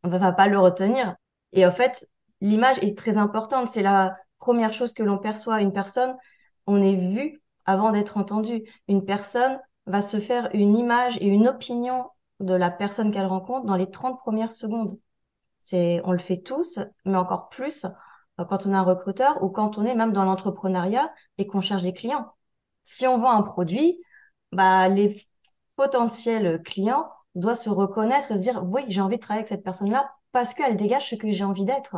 va 0.04 0.32
pas 0.32 0.48
le 0.48 0.58
retenir. 0.58 1.16
Et 1.52 1.66
en 1.66 1.72
fait, 1.72 2.06
l'image 2.40 2.78
est 2.82 2.96
très 2.96 3.16
importante. 3.16 3.68
C'est 3.68 3.82
la 3.82 4.16
première 4.38 4.72
chose 4.72 4.94
que 4.94 5.02
l'on 5.02 5.18
perçoit. 5.18 5.60
Une 5.60 5.72
personne, 5.72 6.16
on 6.66 6.80
est 6.80 6.94
vu 6.94 7.42
avant 7.64 7.90
d'être 7.92 8.16
entendu. 8.16 8.62
Une 8.88 9.04
personne 9.04 9.60
va 9.86 10.00
se 10.00 10.20
faire 10.20 10.48
une 10.54 10.76
image 10.76 11.16
et 11.18 11.26
une 11.26 11.48
opinion 11.48 12.06
de 12.40 12.54
la 12.54 12.70
personne 12.70 13.12
qu'elle 13.12 13.26
rencontre 13.26 13.66
dans 13.66 13.76
les 13.76 13.90
30 13.90 14.18
premières 14.18 14.52
secondes. 14.52 14.98
On 15.72 16.12
le 16.12 16.18
fait 16.18 16.42
tous, 16.42 16.78
mais 17.04 17.16
encore 17.16 17.48
plus 17.48 17.86
euh, 18.38 18.44
quand 18.44 18.66
on 18.66 18.72
est 18.72 18.76
un 18.76 18.82
recruteur 18.82 19.42
ou 19.42 19.48
quand 19.50 19.78
on 19.78 19.84
est 19.84 19.94
même 19.94 20.12
dans 20.12 20.24
l'entrepreneuriat 20.24 21.12
et 21.38 21.46
qu'on 21.46 21.60
cherche 21.60 21.82
des 21.82 21.94
clients. 21.94 22.32
Si 22.84 23.06
on 23.06 23.18
vend 23.18 23.32
un 23.32 23.42
produit, 23.42 24.02
bah, 24.52 24.88
les 24.88 25.26
potentiels 25.76 26.62
clients 26.62 27.10
doivent 27.34 27.56
se 27.56 27.70
reconnaître 27.70 28.30
et 28.32 28.36
se 28.36 28.40
dire, 28.40 28.64
oui, 28.64 28.82
j'ai 28.88 29.00
envie 29.00 29.16
de 29.16 29.22
travailler 29.22 29.40
avec 29.40 29.48
cette 29.48 29.64
personne-là 29.64 30.12
parce 30.32 30.54
qu'elle 30.54 30.76
dégage 30.76 31.08
ce 31.10 31.14
que 31.16 31.30
j'ai 31.30 31.44
envie 31.44 31.64
d'être. 31.64 31.96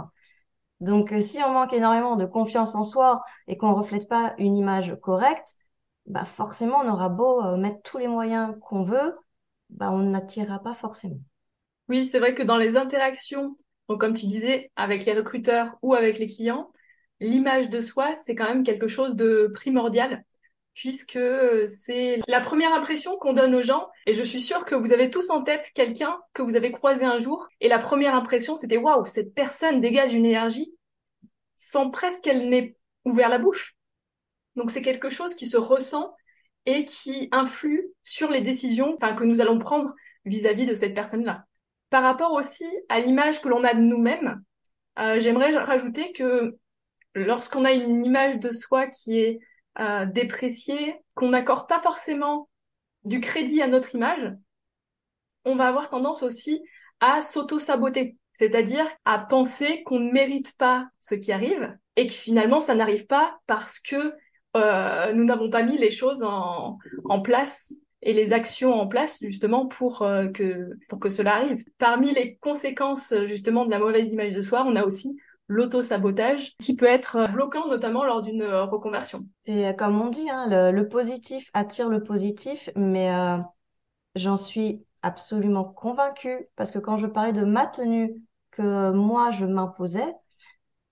Donc, 0.80 1.12
euh, 1.12 1.20
si 1.20 1.42
on 1.42 1.50
manque 1.52 1.72
énormément 1.72 2.16
de 2.16 2.26
confiance 2.26 2.74
en 2.74 2.82
soi 2.84 3.22
et 3.48 3.56
qu'on 3.56 3.70
ne 3.70 3.74
reflète 3.74 4.08
pas 4.08 4.34
une 4.38 4.56
image 4.56 4.96
correcte, 5.00 5.54
bah 6.06 6.24
forcément, 6.24 6.78
on 6.84 6.88
aura 6.92 7.08
beau 7.08 7.42
euh, 7.42 7.56
mettre 7.56 7.82
tous 7.82 7.98
les 7.98 8.08
moyens 8.08 8.54
qu'on 8.60 8.84
veut, 8.84 9.14
bah 9.70 9.90
on 9.90 9.98
n'attirera 10.00 10.60
pas 10.60 10.74
forcément. 10.74 11.20
Oui, 11.88 12.04
c'est 12.04 12.18
vrai 12.18 12.34
que 12.34 12.42
dans 12.42 12.56
les 12.56 12.76
interactions, 12.76 13.56
donc 13.88 14.00
comme 14.00 14.14
tu 14.14 14.26
disais, 14.26 14.70
avec 14.76 15.04
les 15.04 15.12
recruteurs 15.12 15.76
ou 15.82 15.94
avec 15.94 16.18
les 16.18 16.26
clients, 16.26 16.70
l'image 17.20 17.68
de 17.68 17.80
soi, 17.80 18.14
c'est 18.14 18.34
quand 18.34 18.46
même 18.46 18.62
quelque 18.62 18.88
chose 18.88 19.16
de 19.16 19.50
primordial 19.52 20.24
puisque 20.74 21.18
c'est 21.66 22.18
la 22.28 22.40
première 22.40 22.72
impression 22.74 23.16
qu'on 23.16 23.32
donne 23.32 23.54
aux 23.54 23.62
gens. 23.62 23.88
Et 24.06 24.12
je 24.12 24.22
suis 24.22 24.42
sûre 24.42 24.64
que 24.64 24.74
vous 24.74 24.92
avez 24.92 25.08
tous 25.08 25.30
en 25.30 25.42
tête 25.42 25.70
quelqu'un 25.72 26.18
que 26.34 26.42
vous 26.42 26.56
avez 26.56 26.72
croisé 26.72 27.04
un 27.04 27.18
jour. 27.18 27.48
Et 27.60 27.68
la 27.68 27.78
première 27.78 28.14
impression, 28.14 28.56
c'était 28.56 28.76
waouh, 28.76 29.06
cette 29.06 29.34
personne 29.34 29.80
dégage 29.80 30.12
une 30.12 30.26
énergie 30.26 30.74
sans 31.56 31.90
presque 31.90 32.22
qu'elle 32.22 32.48
n'ait 32.48 32.76
ouvert 33.04 33.28
la 33.28 33.38
bouche. 33.38 33.76
Donc 34.56 34.70
c'est 34.70 34.82
quelque 34.82 35.08
chose 35.08 35.34
qui 35.34 35.46
se 35.46 35.56
ressent 35.56 36.14
et 36.66 36.84
qui 36.84 37.28
influe 37.30 37.92
sur 38.02 38.30
les 38.30 38.40
décisions 38.40 38.96
que 38.96 39.24
nous 39.24 39.40
allons 39.40 39.58
prendre 39.58 39.94
vis-à-vis 40.24 40.64
-vis 40.64 40.68
de 40.68 40.74
cette 40.74 40.94
personne-là. 40.94 41.46
Par 41.94 42.02
rapport 42.02 42.32
aussi 42.32 42.66
à 42.88 42.98
l'image 42.98 43.40
que 43.40 43.48
l'on 43.48 43.62
a 43.62 43.72
de 43.72 43.78
nous-mêmes, 43.78 44.42
euh, 44.98 45.20
j'aimerais 45.20 45.56
rajouter 45.56 46.10
que 46.10 46.58
lorsqu'on 47.14 47.64
a 47.64 47.70
une 47.70 48.04
image 48.04 48.40
de 48.40 48.50
soi 48.50 48.88
qui 48.88 49.20
est 49.20 49.38
euh, 49.78 50.04
dépréciée, 50.04 50.96
qu'on 51.14 51.28
n'accorde 51.28 51.68
pas 51.68 51.78
forcément 51.78 52.48
du 53.04 53.20
crédit 53.20 53.62
à 53.62 53.68
notre 53.68 53.94
image, 53.94 54.28
on 55.44 55.54
va 55.54 55.68
avoir 55.68 55.88
tendance 55.88 56.24
aussi 56.24 56.64
à 56.98 57.22
s'auto-saboter, 57.22 58.16
c'est-à-dire 58.32 58.88
à 59.04 59.20
penser 59.20 59.84
qu'on 59.84 60.00
ne 60.00 60.10
mérite 60.10 60.56
pas 60.56 60.88
ce 60.98 61.14
qui 61.14 61.30
arrive 61.30 61.78
et 61.94 62.08
que 62.08 62.12
finalement 62.12 62.60
ça 62.60 62.74
n'arrive 62.74 63.06
pas 63.06 63.38
parce 63.46 63.78
que 63.78 64.14
euh, 64.56 65.12
nous 65.12 65.24
n'avons 65.24 65.48
pas 65.48 65.62
mis 65.62 65.78
les 65.78 65.92
choses 65.92 66.24
en, 66.24 66.76
en 67.04 67.20
place 67.22 67.72
et 68.04 68.12
les 68.12 68.32
actions 68.32 68.74
en 68.74 68.86
place 68.86 69.18
justement 69.20 69.66
pour 69.66 70.02
euh, 70.02 70.28
que 70.28 70.70
pour 70.88 71.00
que 71.00 71.08
cela 71.08 71.36
arrive. 71.36 71.64
Parmi 71.78 72.12
les 72.14 72.36
conséquences 72.36 73.14
justement 73.24 73.64
de 73.64 73.70
la 73.70 73.78
mauvaise 73.78 74.12
image 74.12 74.34
de 74.34 74.42
soi, 74.42 74.64
on 74.66 74.76
a 74.76 74.84
aussi 74.84 75.18
l'auto-sabotage 75.48 76.54
qui 76.58 76.76
peut 76.76 76.86
être 76.86 77.30
bloquant 77.32 77.66
notamment 77.66 78.04
lors 78.04 78.22
d'une 78.22 78.42
euh, 78.42 78.64
reconversion. 78.64 79.26
C'est 79.42 79.74
comme 79.76 80.00
on 80.00 80.08
dit, 80.08 80.30
hein, 80.30 80.46
le, 80.70 80.88
positif 80.88 81.50
attire 81.54 81.88
le 81.88 82.02
positif, 82.02 82.70
mais 82.76 83.10
euh, 83.10 83.38
j'en 84.14 84.36
suis 84.36 84.84
absolument 85.02 85.64
convaincue 85.64 86.46
parce 86.56 86.70
que 86.70 86.78
quand 86.78 86.96
je 86.96 87.06
parlais 87.06 87.32
de 87.32 87.44
ma 87.44 87.66
tenue 87.66 88.22
que 88.50 88.92
moi 88.92 89.30
je 89.30 89.46
m'imposais, 89.46 90.14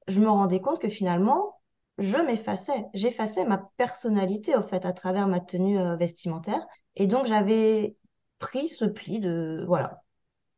je 0.09 0.21
me 0.21 0.29
rendais 0.29 0.61
compte 0.61 0.81
que 0.81 0.89
finalement, 0.89 1.61
je 1.99 2.17
m'effaçais. 2.17 2.87
J'effaçais 2.95 3.45
ma 3.45 3.59
personnalité, 3.77 4.57
au 4.57 4.63
fait, 4.63 4.85
à 4.85 4.93
travers 4.93 5.29
ma 5.29 5.41
tenue 5.41 5.79
euh, 5.79 5.97
vestimentaire. 5.97 6.67
Et 6.97 7.07
donc, 7.07 7.27
j'avais 7.27 7.97
pris 8.39 8.69
ce 8.69 8.85
pli 8.85 9.21
de, 9.21 9.65
voilà. 9.67 10.03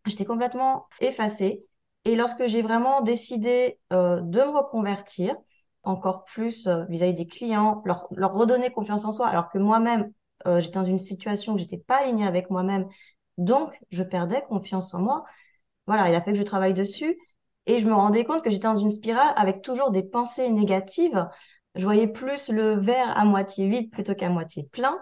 J'étais 0.07 0.25
complètement 0.25 0.87
effacée. 1.01 1.67
Et 2.05 2.17
lorsque 2.17 2.47
j'ai 2.47 2.63
vraiment 2.63 3.01
décidé 3.01 3.79
euh, 3.93 4.21
de 4.21 4.41
me 4.41 4.51
reconvertir, 4.51 5.37
encore 5.83 6.25
plus 6.25 6.67
euh, 6.67 6.85
vis-à-vis 6.87 7.15
des 7.15 7.27
clients, 7.27 7.83
leur, 7.85 8.09
redonner 8.11 8.71
confiance 8.71 9.05
en 9.05 9.13
soi, 9.13 9.27
alors 9.29 9.49
que 9.49 9.59
moi-même, 9.59 10.13
j'étais 10.59 10.75
dans 10.75 10.85
une 10.85 10.99
situation 10.99 11.55
où 11.55 11.59
j'étais 11.59 11.79
pas 11.79 12.03
alignée 12.03 12.27
avec 12.27 12.51
moi-même, 12.51 12.87
donc 13.39 13.79
je 13.91 14.03
perdais 14.03 14.43
confiance 14.43 14.93
en 14.93 15.01
moi. 15.01 15.25
Voilà, 15.87 16.09
il 16.09 16.15
a 16.15 16.21
fait 16.21 16.33
que 16.33 16.39
je 16.39 16.43
travaille 16.43 16.75
dessus. 16.75 17.19
Et 17.67 17.79
je 17.79 17.87
me 17.87 17.95
rendais 17.95 18.25
compte 18.25 18.43
que 18.43 18.51
j'étais 18.51 18.69
dans 18.69 18.77
une 18.77 18.91
spirale 18.91 19.33
avec 19.37 19.63
toujours 19.63 19.91
des 19.91 20.03
pensées 20.03 20.51
négatives. 20.51 21.29
Je 21.75 21.85
voyais 21.85 22.09
plus 22.09 22.51
le 22.51 22.75
verre 22.79 23.17
à 23.17 23.25
moitié 23.25 23.69
vide 23.69 23.91
plutôt 23.91 24.15
qu'à 24.15 24.29
moitié 24.29 24.65
plein. 24.65 24.99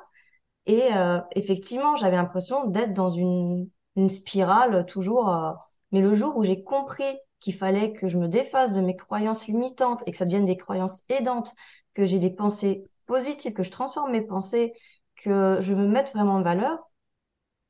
Et 0.67 0.93
euh, 0.95 1.21
effectivement, 1.35 1.97
j'avais 1.97 2.17
l'impression 2.17 2.67
d'être 2.67 2.95
dans 2.95 3.09
une, 3.11 3.69
une 3.97 4.11
spirale 4.11 4.87
toujours. 4.87 5.29
Euh, 5.35 5.53
Mais 5.93 6.01
le 6.01 6.15
jour 6.15 6.37
où 6.37 6.45
j'ai 6.45 6.63
compris 6.63 7.05
qu'il 7.41 7.55
fallait 7.55 7.93
que 7.93 8.09
je 8.09 8.19
me 8.19 8.29
défasse 8.29 8.73
de 8.75 8.81
mes 8.81 8.97
croyances 8.97 9.47
limitantes 9.49 10.03
et 10.07 10.13
que 10.13 10.19
ça 10.19 10.25
devienne 10.25 10.45
des 10.47 10.57
croyances 10.57 11.03
aidantes, 11.09 11.53
que 11.95 12.05
j'ai 12.05 12.19
des 12.21 12.31
pensées 12.31 12.89
positives, 13.07 13.53
que 13.55 13.63
je 13.65 13.71
transforme 13.71 14.13
mes 14.13 14.23
pensées, 14.23 14.73
que 15.17 15.59
je 15.61 15.75
me 15.75 15.87
mette 15.87 16.13
vraiment 16.13 16.35
en 16.37 16.43
valeur, 16.43 16.79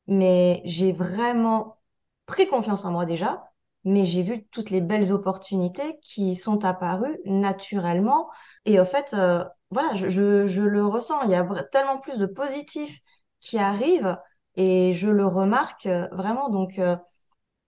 mais 0.07 0.63
j'ai 0.65 0.93
vraiment 0.93 1.79
pris 2.27 2.47
confiance 2.49 2.85
en 2.85 2.93
moi 2.93 3.07
déjà 3.07 3.45
mais 3.85 4.05
j'ai 4.05 4.23
vu 4.23 4.47
toutes 4.51 4.71
les 4.71 4.81
belles 4.81 5.13
opportunités 5.13 5.99
qui 6.03 6.35
sont 6.35 6.65
apparues 6.65 7.19
naturellement. 7.25 8.31
Et 8.65 8.79
en 8.81 8.85
fait, 8.85 9.15
euh, 9.15 9.45
voilà, 9.71 9.95
je, 9.95 10.09
je, 10.47 10.63
le 10.63 10.87
ressens. 10.87 11.23
Il 11.23 11.31
y 11.31 11.35
a 11.35 11.45
tellement 11.73 11.99
plus 11.99 12.19
de 12.19 12.27
positifs 12.27 13.01
qui 13.41 13.59
arrivent 13.59 14.17
et 14.57 14.93
je 14.93 15.11
le 15.11 15.27
remarque 15.27 15.87
euh, 15.87 16.07
vraiment. 16.13 16.49
Donc, 16.49 16.79
euh, 16.79 16.97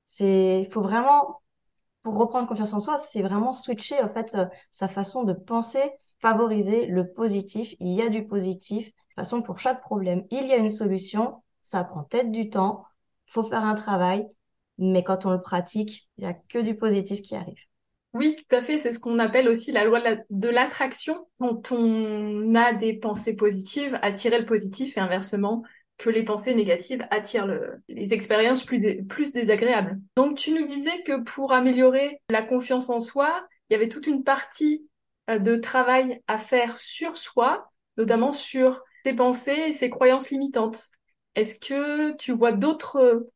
c'est, 0.06 0.68
faut 0.72 0.82
vraiment, 0.82 1.40
pour 2.02 2.16
reprendre 2.18 2.48
confiance 2.48 2.72
en 2.74 2.80
soi, 2.80 2.98
c'est 2.98 3.22
vraiment 3.22 3.52
switcher 3.52 4.00
en 4.02 4.08
fait 4.08 4.36
sa 4.70 4.88
façon 4.88 5.24
de 5.24 5.32
penser, 5.32 5.92
favoriser 6.20 6.86
le 6.86 7.12
positif. 7.12 7.74
Il 7.80 7.92
y 7.94 8.02
a 8.02 8.08
du 8.08 8.26
positif. 8.26 8.86
De 8.86 8.90
toute 8.92 9.14
façon, 9.16 9.42
pour 9.42 9.58
chaque 9.58 9.80
problème, 9.80 10.24
il 10.30 10.46
y 10.46 10.52
a 10.52 10.56
une 10.56 10.70
solution. 10.70 11.42
Ça 11.62 11.82
prend 11.84 12.04
peut-être 12.04 12.30
du 12.30 12.50
temps. 12.50 12.84
Faut 13.26 13.44
faire 13.44 13.64
un 13.64 13.74
travail 13.74 14.28
mais 14.78 15.04
quand 15.04 15.26
on 15.26 15.30
le 15.30 15.40
pratique, 15.40 16.08
il 16.16 16.24
n'y 16.24 16.30
a 16.30 16.34
que 16.34 16.58
du 16.58 16.76
positif 16.76 17.22
qui 17.22 17.34
arrive. 17.34 17.58
Oui, 18.12 18.36
tout 18.36 18.56
à 18.56 18.62
fait. 18.62 18.78
C'est 18.78 18.92
ce 18.92 19.00
qu'on 19.00 19.18
appelle 19.18 19.48
aussi 19.48 19.72
la 19.72 19.84
loi 19.84 20.00
de 20.30 20.48
l'attraction. 20.48 21.26
Quand 21.38 21.72
on 21.72 22.54
a 22.54 22.72
des 22.72 22.94
pensées 22.94 23.34
positives, 23.34 23.98
attirer 24.02 24.38
le 24.38 24.44
positif 24.44 24.96
et 24.96 25.00
inversement, 25.00 25.64
que 25.98 26.10
les 26.10 26.22
pensées 26.22 26.54
négatives 26.54 27.06
attirent 27.10 27.48
les 27.88 28.14
expériences 28.14 28.64
plus, 28.64 29.04
plus 29.06 29.32
désagréables. 29.32 30.00
Donc 30.16 30.38
tu 30.38 30.52
nous 30.52 30.64
disais 30.64 31.02
que 31.04 31.22
pour 31.22 31.52
améliorer 31.52 32.20
la 32.30 32.42
confiance 32.42 32.90
en 32.90 33.00
soi, 33.00 33.46
il 33.68 33.74
y 33.74 33.76
avait 33.76 33.88
toute 33.88 34.06
une 34.06 34.24
partie 34.24 34.88
euh, 35.30 35.38
de 35.38 35.56
travail 35.56 36.20
à 36.26 36.38
faire 36.38 36.76
sur 36.78 37.16
soi, 37.16 37.70
notamment 37.96 38.32
sur 38.32 38.82
ses 39.04 39.14
pensées 39.14 39.64
et 39.68 39.72
ses 39.72 39.90
croyances 39.90 40.30
limitantes. 40.30 40.82
Est-ce 41.34 41.58
que 41.58 42.16
tu 42.16 42.32
vois 42.32 42.52
d'autres 42.52 43.28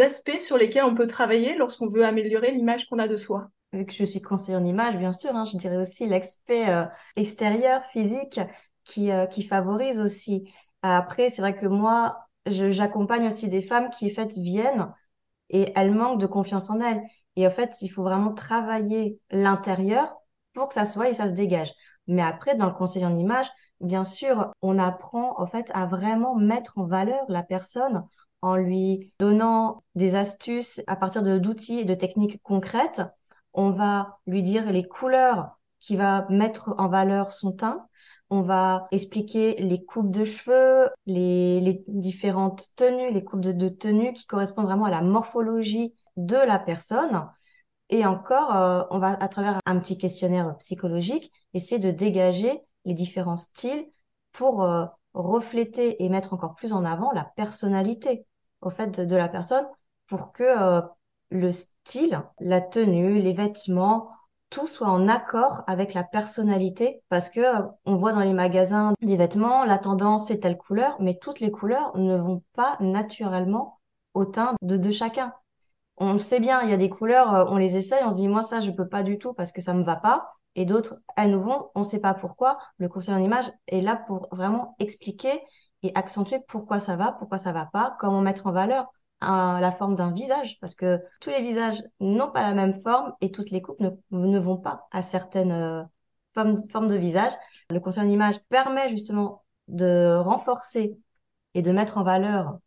aspects 0.00 0.38
sur 0.38 0.56
lesquels 0.56 0.84
on 0.84 0.94
peut 0.94 1.06
travailler 1.06 1.56
lorsqu'on 1.56 1.86
veut 1.86 2.04
améliorer 2.04 2.52
l'image 2.52 2.86
qu'on 2.88 2.98
a 2.98 3.08
de 3.08 3.16
soi 3.16 3.48
Vu 3.72 3.84
que 3.84 3.92
je 3.92 4.04
suis 4.04 4.22
conseillère 4.22 4.60
en 4.60 4.64
image, 4.64 4.96
bien 4.96 5.12
sûr, 5.12 5.34
hein, 5.34 5.44
je 5.44 5.56
dirais 5.56 5.76
aussi 5.76 6.06
l'aspect 6.06 6.68
euh, 6.70 6.84
extérieur, 7.16 7.84
physique, 7.86 8.40
qui, 8.84 9.10
euh, 9.12 9.26
qui 9.26 9.42
favorise 9.42 10.00
aussi. 10.00 10.50
Après, 10.82 11.28
c'est 11.30 11.42
vrai 11.42 11.54
que 11.54 11.66
moi, 11.66 12.26
j'accompagne 12.46 13.26
aussi 13.26 13.48
des 13.48 13.60
femmes 13.60 13.90
qui, 13.90 14.10
en 14.10 14.14
fait, 14.14 14.32
viennent 14.32 14.92
et 15.50 15.72
elles 15.76 15.94
manquent 15.94 16.20
de 16.20 16.26
confiance 16.26 16.70
en 16.70 16.80
elles. 16.80 17.02
Et 17.36 17.46
en 17.46 17.50
fait, 17.50 17.72
il 17.82 17.88
faut 17.88 18.02
vraiment 18.02 18.32
travailler 18.34 19.20
l'intérieur 19.30 20.16
pour 20.54 20.68
que 20.68 20.74
ça 20.74 20.84
soit 20.84 21.10
et 21.10 21.14
ça 21.14 21.28
se 21.28 21.32
dégage. 21.32 21.72
Mais 22.06 22.22
après, 22.22 22.56
dans 22.56 22.66
le 22.66 22.72
conseil 22.72 23.04
en 23.06 23.16
image, 23.16 23.46
bien 23.80 24.04
sûr, 24.04 24.52
on 24.62 24.78
apprend 24.78 25.40
en 25.40 25.46
fait 25.46 25.70
à 25.74 25.86
vraiment 25.86 26.34
mettre 26.34 26.78
en 26.78 26.86
valeur 26.86 27.24
la 27.28 27.42
personne 27.42 28.04
en 28.42 28.56
lui 28.56 29.12
donnant 29.18 29.82
des 29.94 30.14
astuces 30.14 30.80
à 30.86 30.96
partir 30.96 31.22
d'outils 31.22 31.80
et 31.80 31.84
de 31.84 31.94
techniques 31.94 32.42
concrètes. 32.42 33.02
On 33.54 33.70
va 33.70 34.18
lui 34.26 34.42
dire 34.42 34.70
les 34.70 34.86
couleurs 34.86 35.58
qui 35.80 35.96
va 35.96 36.26
mettre 36.28 36.74
en 36.78 36.88
valeur 36.88 37.32
son 37.32 37.52
teint. 37.52 37.86
On 38.30 38.42
va 38.42 38.88
expliquer 38.90 39.56
les 39.58 39.84
coupes 39.84 40.10
de 40.10 40.24
cheveux, 40.24 40.90
les, 41.06 41.82
différentes 41.88 42.66
tenues, 42.76 43.10
les 43.10 43.24
coupes 43.24 43.40
de, 43.40 43.68
tenues 43.68 44.12
qui 44.12 44.26
correspondent 44.26 44.66
vraiment 44.66 44.84
à 44.84 44.90
la 44.90 45.00
morphologie 45.00 45.94
de 46.16 46.36
la 46.36 46.58
personne. 46.58 47.26
Et 47.90 48.04
encore, 48.04 48.54
euh, 48.54 48.84
on 48.90 48.98
va, 48.98 49.16
à 49.20 49.28
travers 49.28 49.58
un 49.64 49.78
petit 49.78 49.96
questionnaire 49.96 50.56
psychologique, 50.58 51.32
essayer 51.54 51.78
de 51.78 51.90
dégager 51.90 52.60
les 52.84 52.94
différents 52.94 53.36
styles 53.36 53.86
pour 54.32 54.62
euh, 54.62 54.84
refléter 55.14 56.04
et 56.04 56.08
mettre 56.10 56.34
encore 56.34 56.54
plus 56.54 56.72
en 56.72 56.84
avant 56.84 57.10
la 57.12 57.24
personnalité 57.24 58.26
au 58.60 58.70
fait 58.70 59.00
de, 59.00 59.16
la 59.16 59.28
personne 59.28 59.66
pour 60.06 60.32
que 60.32 60.44
euh, 60.44 60.80
le 61.30 61.52
style, 61.52 62.22
la 62.40 62.60
tenue, 62.60 63.20
les 63.20 63.32
vêtements, 63.32 64.10
tout 64.50 64.66
soit 64.66 64.88
en 64.88 65.08
accord 65.08 65.62
avec 65.66 65.94
la 65.94 66.04
personnalité 66.04 67.02
parce 67.08 67.30
que 67.30 67.40
euh, 67.40 67.66
on 67.84 67.96
voit 67.96 68.12
dans 68.12 68.20
les 68.20 68.32
magasins 68.32 68.94
des 69.02 69.16
vêtements, 69.16 69.64
la 69.64 69.78
tendance 69.78 70.28
c'est 70.28 70.40
telle 70.40 70.56
couleur, 70.56 70.96
mais 71.00 71.18
toutes 71.18 71.40
les 71.40 71.50
couleurs 71.50 71.96
ne 71.96 72.16
vont 72.16 72.42
pas 72.54 72.76
naturellement 72.80 73.80
au 74.14 74.24
teint 74.24 74.54
de, 74.62 74.76
de 74.76 74.90
chacun. 74.90 75.34
On 75.98 76.16
sait 76.18 76.40
bien, 76.40 76.62
il 76.62 76.70
y 76.70 76.72
a 76.72 76.76
des 76.76 76.90
couleurs, 76.90 77.34
euh, 77.34 77.44
on 77.48 77.56
les 77.56 77.76
essaye, 77.76 78.02
on 78.04 78.10
se 78.10 78.16
dit 78.16 78.28
moi 78.28 78.42
ça 78.42 78.60
je 78.60 78.70
peux 78.70 78.88
pas 78.88 79.02
du 79.02 79.18
tout 79.18 79.34
parce 79.34 79.52
que 79.52 79.60
ça 79.60 79.74
me 79.74 79.84
va 79.84 79.96
pas 79.96 80.32
et 80.54 80.64
d'autres 80.64 81.00
elles 81.16 81.30
nous 81.32 81.42
vont, 81.42 81.70
on 81.74 81.84
sait 81.84 82.00
pas 82.00 82.14
pourquoi. 82.14 82.58
Le 82.78 82.88
conseil 82.88 83.14
en 83.14 83.22
image 83.22 83.50
est 83.66 83.80
là 83.80 83.96
pour 83.96 84.28
vraiment 84.32 84.76
expliquer 84.78 85.40
et 85.82 85.92
accentuer 85.94 86.40
pourquoi 86.48 86.80
ça 86.80 86.96
va, 86.96 87.12
pourquoi 87.12 87.38
ça 87.38 87.52
va 87.52 87.66
pas, 87.66 87.96
comment 87.98 88.20
mettre 88.20 88.46
en 88.46 88.52
valeur 88.52 88.92
la 89.20 89.72
forme 89.72 89.94
d'un 89.94 90.12
visage, 90.12 90.58
parce 90.60 90.74
que 90.74 91.00
tous 91.20 91.30
les 91.30 91.42
visages 91.42 91.82
n'ont 92.00 92.30
pas 92.30 92.42
la 92.42 92.54
même 92.54 92.80
forme 92.80 93.14
et 93.20 93.30
toutes 93.32 93.50
les 93.50 93.60
coupes 93.60 93.80
ne, 94.10 94.38
vont 94.38 94.56
pas 94.56 94.86
à 94.92 95.02
certaines 95.02 95.52
euh, 95.52 95.82
formes, 96.34 96.56
formes 96.70 96.88
de 96.88 96.96
visage. 96.96 97.32
Le 97.70 97.80
conseil 97.80 98.04
en 98.04 98.08
image 98.08 98.38
permet 98.48 98.88
justement 98.90 99.44
de 99.66 100.16
renforcer 100.16 100.98
et 101.54 101.62
de 101.62 101.72
mettre 101.72 101.98
en 101.98 102.04
valeur 102.04 102.58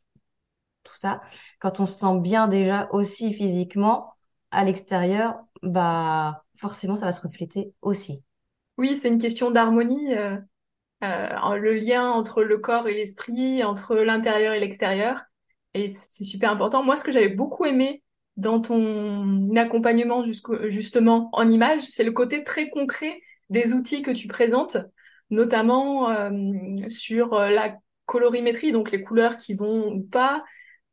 tout 0.83 0.95
ça. 0.95 1.21
Quand 1.59 1.79
on 1.79 1.85
se 1.85 1.99
sent 1.99 2.19
bien 2.19 2.47
déjà 2.47 2.89
aussi 2.91 3.33
physiquement 3.33 4.13
à 4.51 4.65
l'extérieur, 4.65 5.39
bah 5.61 6.43
forcément 6.57 6.95
ça 6.95 7.05
va 7.05 7.11
se 7.11 7.21
refléter 7.21 7.73
aussi. 7.81 8.23
Oui, 8.77 8.95
c'est 8.95 9.09
une 9.09 9.19
question 9.19 9.51
d'harmonie. 9.51 10.13
Euh, 10.15 10.39
euh, 11.03 11.55
le 11.57 11.73
lien 11.73 12.09
entre 12.09 12.43
le 12.43 12.57
corps 12.57 12.87
et 12.87 12.93
l'esprit, 12.93 13.63
entre 13.63 13.95
l'intérieur 13.95 14.53
et 14.53 14.59
l'extérieur. 14.59 15.23
Et 15.73 15.87
c'est 15.87 16.23
super 16.23 16.51
important. 16.51 16.83
Moi, 16.83 16.97
ce 16.97 17.03
que 17.03 17.11
j'avais 17.11 17.29
beaucoup 17.29 17.65
aimé 17.65 18.03
dans 18.37 18.59
ton 18.59 19.55
accompagnement 19.55 20.23
justement 20.23 21.29
en 21.33 21.49
image, 21.49 21.81
c'est 21.81 22.03
le 22.03 22.11
côté 22.11 22.43
très 22.43 22.69
concret 22.69 23.21
des 23.49 23.73
outils 23.73 24.01
que 24.01 24.11
tu 24.11 24.27
présentes, 24.27 24.77
notamment 25.29 26.09
euh, 26.09 26.89
sur 26.89 27.33
euh, 27.33 27.49
la 27.49 27.77
colorimétrie, 28.05 28.71
donc 28.71 28.91
les 28.91 29.01
couleurs 29.03 29.37
qui 29.37 29.53
vont 29.53 29.93
ou 29.93 30.01
pas, 30.01 30.43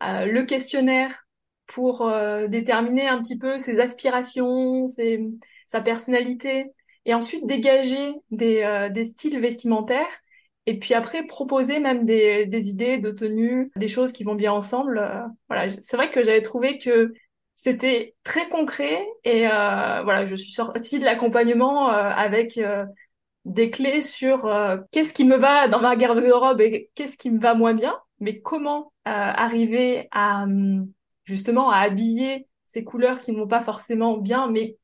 euh, 0.02 0.26
le 0.26 0.44
questionnaire 0.44 1.24
pour 1.66 2.10
déterminer 2.48 3.08
un 3.08 3.20
petit 3.20 3.36
peu 3.36 3.58
ses 3.58 3.78
aspirations, 3.78 4.86
ses, 4.86 5.22
sa 5.66 5.82
personnalité, 5.82 6.72
et 7.08 7.14
ensuite 7.14 7.46
dégager 7.46 8.12
des, 8.30 8.62
euh, 8.62 8.90
des 8.90 9.02
styles 9.02 9.40
vestimentaires 9.40 10.06
et 10.66 10.78
puis 10.78 10.92
après 10.92 11.24
proposer 11.24 11.80
même 11.80 12.04
des, 12.04 12.44
des 12.44 12.68
idées 12.68 12.98
de 12.98 13.10
tenue, 13.10 13.72
des 13.76 13.88
choses 13.88 14.12
qui 14.12 14.24
vont 14.24 14.34
bien 14.34 14.52
ensemble. 14.52 14.98
Euh, 14.98 15.22
voilà, 15.48 15.70
c'est 15.80 15.96
vrai 15.96 16.10
que 16.10 16.22
j'avais 16.22 16.42
trouvé 16.42 16.76
que 16.76 17.14
c'était 17.54 18.14
très 18.24 18.50
concret 18.50 19.08
et 19.24 19.46
euh, 19.46 20.02
voilà, 20.02 20.26
je 20.26 20.34
suis 20.34 20.52
sortie 20.52 20.98
de 20.98 21.06
l'accompagnement 21.06 21.88
avec 21.88 22.60
des 23.46 23.70
clés 23.70 24.02
sur 24.02 24.48
qu'est-ce 24.92 25.14
qui 25.14 25.24
me 25.24 25.36
va 25.36 25.66
dans 25.66 25.80
ma 25.80 25.96
garde-robe 25.96 26.60
et 26.60 26.90
qu'est-ce 26.94 27.16
qui 27.16 27.30
me 27.30 27.40
va 27.40 27.54
moins 27.54 27.74
bien, 27.74 27.98
mais 28.20 28.40
comment 28.40 28.92
arriver 29.04 30.06
à 30.12 30.46
justement 31.24 31.70
à 31.70 31.78
habiller 31.78 32.46
ces 32.64 32.84
couleurs 32.84 33.18
qui 33.18 33.32
ne 33.32 33.38
vont 33.38 33.48
pas 33.48 33.62
forcément 33.62 34.18
bien, 34.18 34.46
mais 34.48 34.76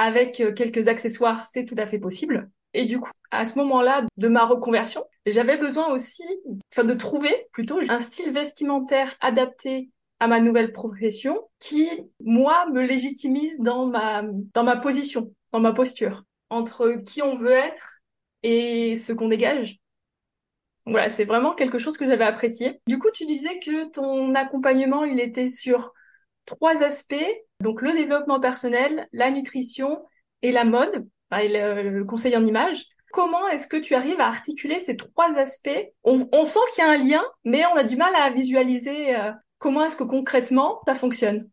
avec 0.00 0.40
euh, 0.40 0.50
quelques 0.50 0.88
accessoires, 0.88 1.46
c'est 1.46 1.66
tout 1.66 1.74
à 1.76 1.84
fait 1.84 1.98
possible. 1.98 2.50
Et 2.72 2.86
du 2.86 2.98
coup, 2.98 3.10
à 3.30 3.44
ce 3.44 3.58
moment-là 3.58 4.06
de 4.16 4.28
ma 4.28 4.46
reconversion, 4.46 5.04
j'avais 5.26 5.58
besoin 5.58 5.92
aussi, 5.92 6.24
enfin 6.72 6.84
de 6.84 6.94
trouver 6.94 7.48
plutôt 7.52 7.78
un 7.90 8.00
style 8.00 8.32
vestimentaire 8.32 9.14
adapté 9.20 9.90
à 10.18 10.26
ma 10.26 10.40
nouvelle 10.40 10.72
profession 10.72 11.42
qui, 11.58 11.86
moi, 12.24 12.66
me 12.70 12.80
légitimise 12.82 13.60
dans 13.60 13.86
ma, 13.86 14.22
dans 14.54 14.64
ma 14.64 14.76
position, 14.76 15.34
dans 15.52 15.60
ma 15.60 15.72
posture, 15.72 16.24
entre 16.48 16.92
qui 17.04 17.20
on 17.20 17.34
veut 17.34 17.52
être 17.52 17.98
et 18.42 18.96
ce 18.96 19.12
qu'on 19.12 19.28
dégage. 19.28 19.80
Voilà, 20.86 21.10
c'est 21.10 21.26
vraiment 21.26 21.54
quelque 21.54 21.78
chose 21.78 21.98
que 21.98 22.06
j'avais 22.06 22.24
apprécié. 22.24 22.80
Du 22.86 22.98
coup, 22.98 23.10
tu 23.12 23.26
disais 23.26 23.58
que 23.58 23.90
ton 23.90 24.34
accompagnement, 24.34 25.04
il 25.04 25.20
était 25.20 25.50
sur 25.50 25.92
trois 26.50 26.82
aspects, 26.82 27.14
donc 27.60 27.80
le 27.82 27.92
développement 27.92 28.40
personnel, 28.40 29.08
la 29.12 29.30
nutrition 29.30 30.04
et 30.42 30.52
la 30.52 30.64
mode, 30.64 31.06
et 31.38 31.48
le, 31.48 32.04
conseil 32.04 32.36
en 32.36 32.44
image. 32.44 32.84
Comment 33.12 33.48
est-ce 33.48 33.66
que 33.66 33.76
tu 33.76 33.94
arrives 33.94 34.20
à 34.20 34.26
articuler 34.26 34.78
ces 34.78 34.96
trois 34.96 35.36
aspects? 35.38 35.92
On, 36.04 36.44
sent 36.44 36.60
qu'il 36.74 36.84
y 36.84 36.86
a 36.86 36.90
un 36.90 36.96
lien, 36.96 37.24
mais 37.44 37.64
on 37.66 37.76
a 37.76 37.84
du 37.84 37.96
mal 37.96 38.14
à 38.14 38.30
visualiser 38.30 39.16
euh, 39.16 39.32
comment 39.58 39.84
est-ce 39.84 39.96
que 39.96 40.04
concrètement 40.04 40.80
ça 40.86 40.94
fonctionne. 40.94 41.48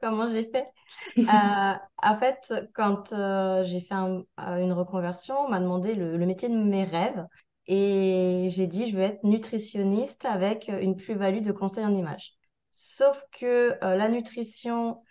Comment 0.00 0.26
j'ai 0.26 0.44
fait? 0.50 0.66
Euh, 1.18 1.72
En 2.02 2.18
fait, 2.18 2.52
quand 2.74 3.12
euh, 3.12 3.64
j'ai 3.64 3.80
fait 3.80 3.94
une 3.94 4.72
reconversion, 4.72 5.34
on 5.40 5.48
m'a 5.48 5.58
demandé 5.58 5.94
le, 5.94 6.16
le, 6.16 6.26
métier 6.26 6.48
de 6.48 6.54
mes 6.54 6.84
rêves 6.84 7.26
et 7.66 8.48
j'ai 8.50 8.66
dit 8.66 8.90
je 8.90 8.96
veux 8.96 9.02
être 9.02 9.24
nutritionniste 9.24 10.24
avec 10.26 10.68
une 10.68 10.94
plus-value 10.94 11.42
de 11.42 11.52
conseil 11.52 11.84
en 11.84 11.94
image. 11.94 12.34
Sauf 12.74 13.16
que 13.32 13.78
la 13.80 14.08
nutrition, 14.08 15.02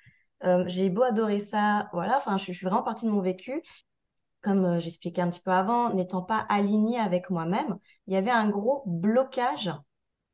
j'ai 0.66 0.90
beau 0.90 1.04
adorer 1.04 1.40
ça, 1.40 1.90
voilà, 1.94 2.18
enfin, 2.18 2.38
je, 2.38 2.52
suis 2.52 2.66
vraiment 2.66 2.84
partie 2.84 3.06
de 3.06 3.12
mon 3.12 3.22
vécu. 3.22 3.64
Comme 4.42 4.80
j'expliquais 4.80 5.22
un 5.22 5.30
petit 5.30 5.40
peu 5.40 5.52
avant, 5.52 5.94
n'étant 5.94 6.22
pas 6.22 6.46
alignée 6.50 7.00
avec 7.00 7.30
moi-même, 7.30 7.80
il 8.08 8.14
y 8.14 8.18
avait 8.18 8.32
un 8.32 8.50
gros 8.50 8.84
blocage 8.86 9.72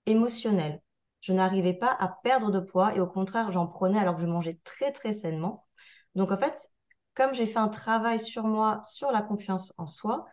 émotionnel. 0.08 0.82
Je 1.22 1.34
n'arrivais 1.34 1.74
pas 1.74 1.96
à 2.00 2.08
perdre 2.08 2.52
de 2.52 2.60
poids 2.60 2.96
et 2.96 3.00
au 3.00 3.08
contraire, 3.08 3.52
j'en 3.52 3.68
prenais 3.68 4.00
alors 4.00 4.16
que 4.16 4.22
je 4.22 4.28
mangeais 4.28 4.60
très 4.64 4.92
très 4.92 5.14
sainement. 5.14 5.68
Donc 6.16 6.32
en 6.32 6.38
fait, 6.38 6.72
comme 7.14 7.34
j'ai 7.34 7.46
fait 7.46 7.60
un 7.60 7.68
travail 7.68 8.20
sur 8.20 8.46
moi, 8.46 8.82
sur 8.84 9.12
la 9.12 9.22
confiance 9.22 9.74
en 9.78 9.86
soi, 9.86 10.26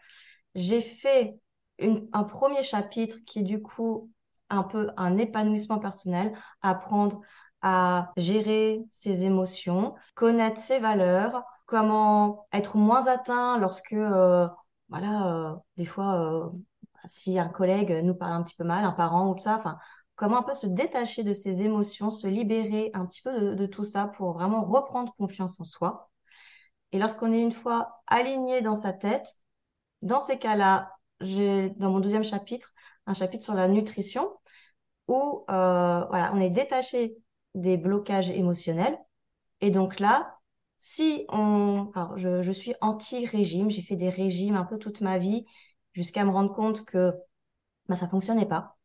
j'ai 0.55 0.81
fait 0.81 1.39
un 1.81 2.25
premier 2.25 2.63
chapitre 2.63 3.19
qui 3.27 3.43
du 3.43 3.61
coup 3.61 4.11
un 4.51 4.63
peu 4.63 4.91
un 4.97 5.19
épanouissement 5.19 5.79
personnel, 5.79 6.33
apprendre 6.63 7.21
à 7.63 8.13
gérer 8.17 8.85
ses 8.93 9.25
émotions, 9.25 9.95
connaître 10.15 10.61
ses 10.61 10.79
valeurs, 10.79 11.45
comment 11.67 12.47
être 12.53 12.77
moins 12.77 13.07
atteint 13.09 13.59
lorsque, 13.59 13.93
euh, 13.93 14.49
voilà, 14.89 15.27
euh, 15.53 15.57
des 15.77 15.85
fois, 15.85 16.15
euh, 16.21 16.51
si 17.07 17.39
un 17.39 17.49
collègue 17.49 17.93
nous 18.05 18.15
parle 18.15 18.33
un 18.35 18.43
petit 18.43 18.57
peu 18.57 18.65
mal, 18.65 18.85
un 18.85 18.93
parent 18.93 19.31
ou 19.31 19.35
tout 19.35 19.43
ça, 19.43 19.57
enfin, 19.59 19.79
comment 20.17 20.39
un 20.39 20.43
peu 20.43 20.53
se 20.55 20.67
détacher 20.67 21.23
de 21.25 21.33
ses 21.33 21.63
émotions, 21.63 22.11
se 22.11 22.27
libérer 22.27 22.91
un 22.95 23.07
petit 23.07 23.23
peu 23.23 23.55
de, 23.55 23.67
tout 23.67 23.85
ça 23.85 24.07
pour 24.07 24.33
vraiment 24.33 24.65
reprendre 24.65 25.15
confiance 25.17 25.61
en 25.61 25.65
soi. 25.65 26.11
Et 26.93 26.99
lorsqu'on 26.99 27.33
est 27.33 27.41
une 27.41 27.53
fois 27.53 28.03
aligné 28.07 28.63
dans 28.63 28.75
sa 28.75 28.93
tête, 28.93 29.29
dans 30.03 30.21
ces 30.21 30.39
cas-là, 30.39 30.93
j'ai 31.21 31.71
dans 31.71 31.91
mon 31.91 32.01
deuxième 32.01 32.25
chapitre 32.25 32.73
un 33.07 33.15
chapitre 33.15 33.45
sur 33.45 33.55
la 33.55 33.69
nutrition 33.69 34.31
où 35.09 35.45
euh, 35.51 36.05
on 36.11 36.41
est 36.41 36.51
détaché 36.51 37.17
des 37.55 37.77
blocages 37.77 38.31
émotionnels. 38.31 38.99
Et 39.61 39.71
donc 39.71 40.01
là, 40.01 40.39
si 40.79 41.25
on, 41.29 41.91
je, 42.17 42.53
suis 42.53 42.75
anti-régime, 42.81 43.71
j'ai 43.71 43.83
fait 43.83 43.97
des 43.97 44.11
régimes 44.11 44.57
un 44.57 44.65
peu 44.65 44.79
toute 44.79 45.01
ma 45.01 45.19
vie 45.19 45.47
jusqu'à 45.93 46.25
me 46.25 46.31
rendre 46.31 46.55
compte 46.55 46.85
que 46.85 47.13
bah, 47.89 47.97
ça 47.97 48.09
fonctionnait 48.09 48.47
pas. 48.47 48.77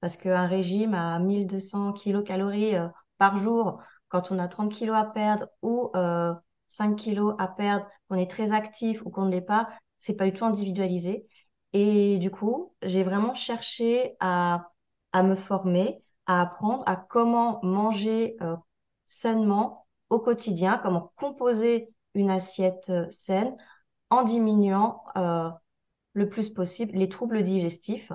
Parce 0.00 0.16
qu'un 0.16 0.46
régime 0.46 0.94
à 0.94 1.18
1200 1.18 1.92
kilocalories 1.92 2.76
euh, 2.76 2.88
par 3.18 3.36
jour, 3.36 3.80
quand 4.08 4.30
on 4.30 4.38
a 4.38 4.48
30 4.48 4.72
kilos 4.72 4.96
à 4.96 5.04
perdre 5.04 5.46
ou 5.62 5.90
euh, 5.96 6.34
5 6.68 6.96
kilos 6.96 7.34
à 7.38 7.48
perdre, 7.48 7.86
qu'on 8.08 8.16
est 8.16 8.30
très 8.30 8.52
actif 8.52 9.02
ou 9.04 9.10
qu'on 9.10 9.26
ne 9.26 9.30
l'est 9.30 9.40
pas, 9.40 9.68
c'est 9.96 10.14
pas 10.14 10.26
du 10.26 10.32
tout 10.32 10.44
individualisé. 10.44 11.26
Et 11.72 12.18
du 12.18 12.30
coup, 12.30 12.74
j'ai 12.82 13.02
vraiment 13.02 13.34
cherché 13.34 14.16
à, 14.20 14.72
à 15.12 15.22
me 15.22 15.34
former, 15.34 16.02
à 16.26 16.42
apprendre 16.42 16.82
à 16.86 16.96
comment 16.96 17.60
manger 17.62 18.36
euh, 18.42 18.56
sainement 19.06 19.86
au 20.10 20.18
quotidien, 20.18 20.78
comment 20.78 21.12
composer 21.16 21.90
une 22.14 22.30
assiette 22.30 22.88
euh, 22.90 23.06
saine 23.10 23.56
en 24.10 24.24
diminuant 24.24 25.02
euh, 25.16 25.50
le 26.14 26.28
plus 26.28 26.50
possible 26.50 26.92
les 26.98 27.08
troubles 27.08 27.42
digestifs. 27.42 28.12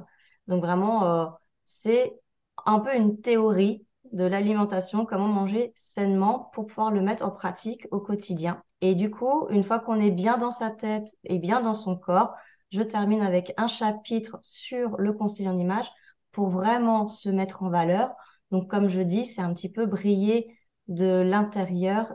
Donc 0.47 0.61
vraiment, 0.61 1.37
c'est 1.65 2.19
un 2.65 2.79
peu 2.79 2.95
une 2.95 3.21
théorie 3.21 3.85
de 4.11 4.25
l'alimentation, 4.25 5.05
comment 5.05 5.27
manger 5.27 5.73
sainement 5.75 6.49
pour 6.53 6.67
pouvoir 6.67 6.91
le 6.91 7.01
mettre 7.01 7.25
en 7.25 7.31
pratique 7.31 7.87
au 7.91 7.99
quotidien. 7.99 8.61
Et 8.81 8.95
du 8.95 9.09
coup, 9.09 9.47
une 9.49 9.63
fois 9.63 9.79
qu'on 9.79 9.99
est 9.99 10.11
bien 10.11 10.37
dans 10.37 10.51
sa 10.51 10.69
tête 10.69 11.15
et 11.23 11.39
bien 11.39 11.61
dans 11.61 11.73
son 11.73 11.95
corps, 11.95 12.33
je 12.73 12.81
termine 12.81 13.21
avec 13.21 13.53
un 13.57 13.67
chapitre 13.67 14.39
sur 14.41 14.97
le 14.97 15.13
conseil 15.13 15.47
en 15.47 15.55
image 15.55 15.91
pour 16.31 16.49
vraiment 16.49 17.07
se 17.07 17.29
mettre 17.29 17.61
en 17.61 17.69
valeur. 17.69 18.15
Donc, 18.49 18.67
comme 18.67 18.89
je 18.89 19.01
dis, 19.01 19.25
c'est 19.25 19.41
un 19.41 19.53
petit 19.53 19.71
peu 19.71 19.85
briller 19.85 20.57
de 20.87 21.21
l'intérieur 21.21 22.13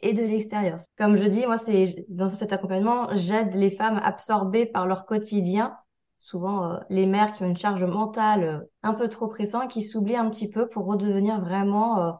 et 0.00 0.12
de 0.12 0.24
l'extérieur. 0.24 0.78
Comme 0.98 1.14
je 1.14 1.24
dis, 1.24 1.46
moi, 1.46 1.56
c'est 1.56 2.04
dans 2.08 2.34
cet 2.34 2.52
accompagnement, 2.52 3.10
j'aide 3.14 3.54
les 3.54 3.70
femmes 3.70 4.00
absorbées 4.02 4.66
par 4.66 4.88
leur 4.88 5.06
quotidien, 5.06 5.76
souvent 6.18 6.72
euh, 6.72 6.78
les 6.90 7.06
mères 7.06 7.32
qui 7.32 7.44
ont 7.44 7.48
une 7.48 7.56
charge 7.56 7.84
mentale 7.84 8.42
euh, 8.42 8.60
un 8.82 8.94
peu 8.94 9.08
trop 9.08 9.28
pressante, 9.28 9.70
qui 9.70 9.82
s'oublient 9.82 10.16
un 10.16 10.30
petit 10.30 10.50
peu 10.50 10.68
pour 10.68 10.84
redevenir 10.86 11.40
vraiment 11.40 12.02
euh, 12.02 12.12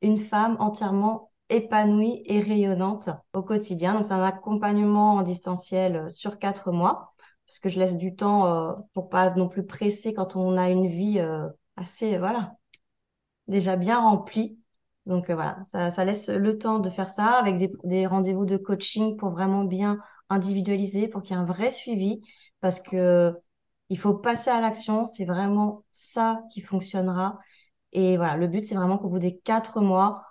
une 0.00 0.18
femme 0.18 0.56
entièrement 0.60 1.32
épanouie 1.48 2.22
et 2.26 2.38
rayonnante 2.38 3.10
au 3.34 3.42
quotidien. 3.42 3.94
Donc, 3.94 4.04
c'est 4.04 4.12
un 4.12 4.22
accompagnement 4.22 5.14
en 5.14 5.22
distanciel 5.22 6.08
sur 6.08 6.38
quatre 6.38 6.70
mois 6.70 7.15
parce 7.46 7.58
que 7.60 7.68
je 7.68 7.78
laisse 7.78 7.96
du 7.96 8.16
temps 8.16 8.46
euh, 8.46 8.74
pour 8.94 9.08
pas 9.08 9.30
non 9.34 9.48
plus 9.48 9.64
presser 9.64 10.14
quand 10.14 10.36
on 10.36 10.56
a 10.56 10.68
une 10.70 10.88
vie 10.88 11.20
euh, 11.20 11.48
assez, 11.76 12.18
voilà, 12.18 12.56
déjà 13.48 13.76
bien 13.76 14.00
remplie. 14.00 14.58
Donc 15.06 15.30
euh, 15.30 15.34
voilà, 15.34 15.64
ça, 15.72 16.04
laisse 16.04 16.28
le 16.28 16.58
temps 16.58 16.78
de 16.80 16.90
faire 16.90 17.08
ça 17.08 17.26
avec 17.38 17.58
des, 17.58 17.70
des 17.84 18.06
rendez-vous 18.06 18.46
de 18.46 18.56
coaching 18.56 19.16
pour 19.16 19.30
vraiment 19.30 19.64
bien 19.64 19.98
individualiser, 20.30 21.08
pour 21.08 21.22
qu'il 21.22 21.36
y 21.36 21.38
ait 21.38 21.42
un 21.42 21.44
vrai 21.44 21.70
suivi, 21.70 22.20
parce 22.60 22.80
que 22.80 23.34
il 23.88 23.98
faut 23.98 24.14
passer 24.14 24.50
à 24.50 24.60
l'action, 24.60 25.04
c'est 25.04 25.24
vraiment 25.24 25.84
ça 25.92 26.42
qui 26.52 26.60
fonctionnera. 26.60 27.38
Et 27.92 28.16
voilà, 28.16 28.36
le 28.36 28.48
but, 28.48 28.64
c'est 28.64 28.74
vraiment 28.74 28.98
qu'au 28.98 29.08
bout 29.08 29.20
des 29.20 29.38
quatre 29.38 29.80
mois, 29.80 30.24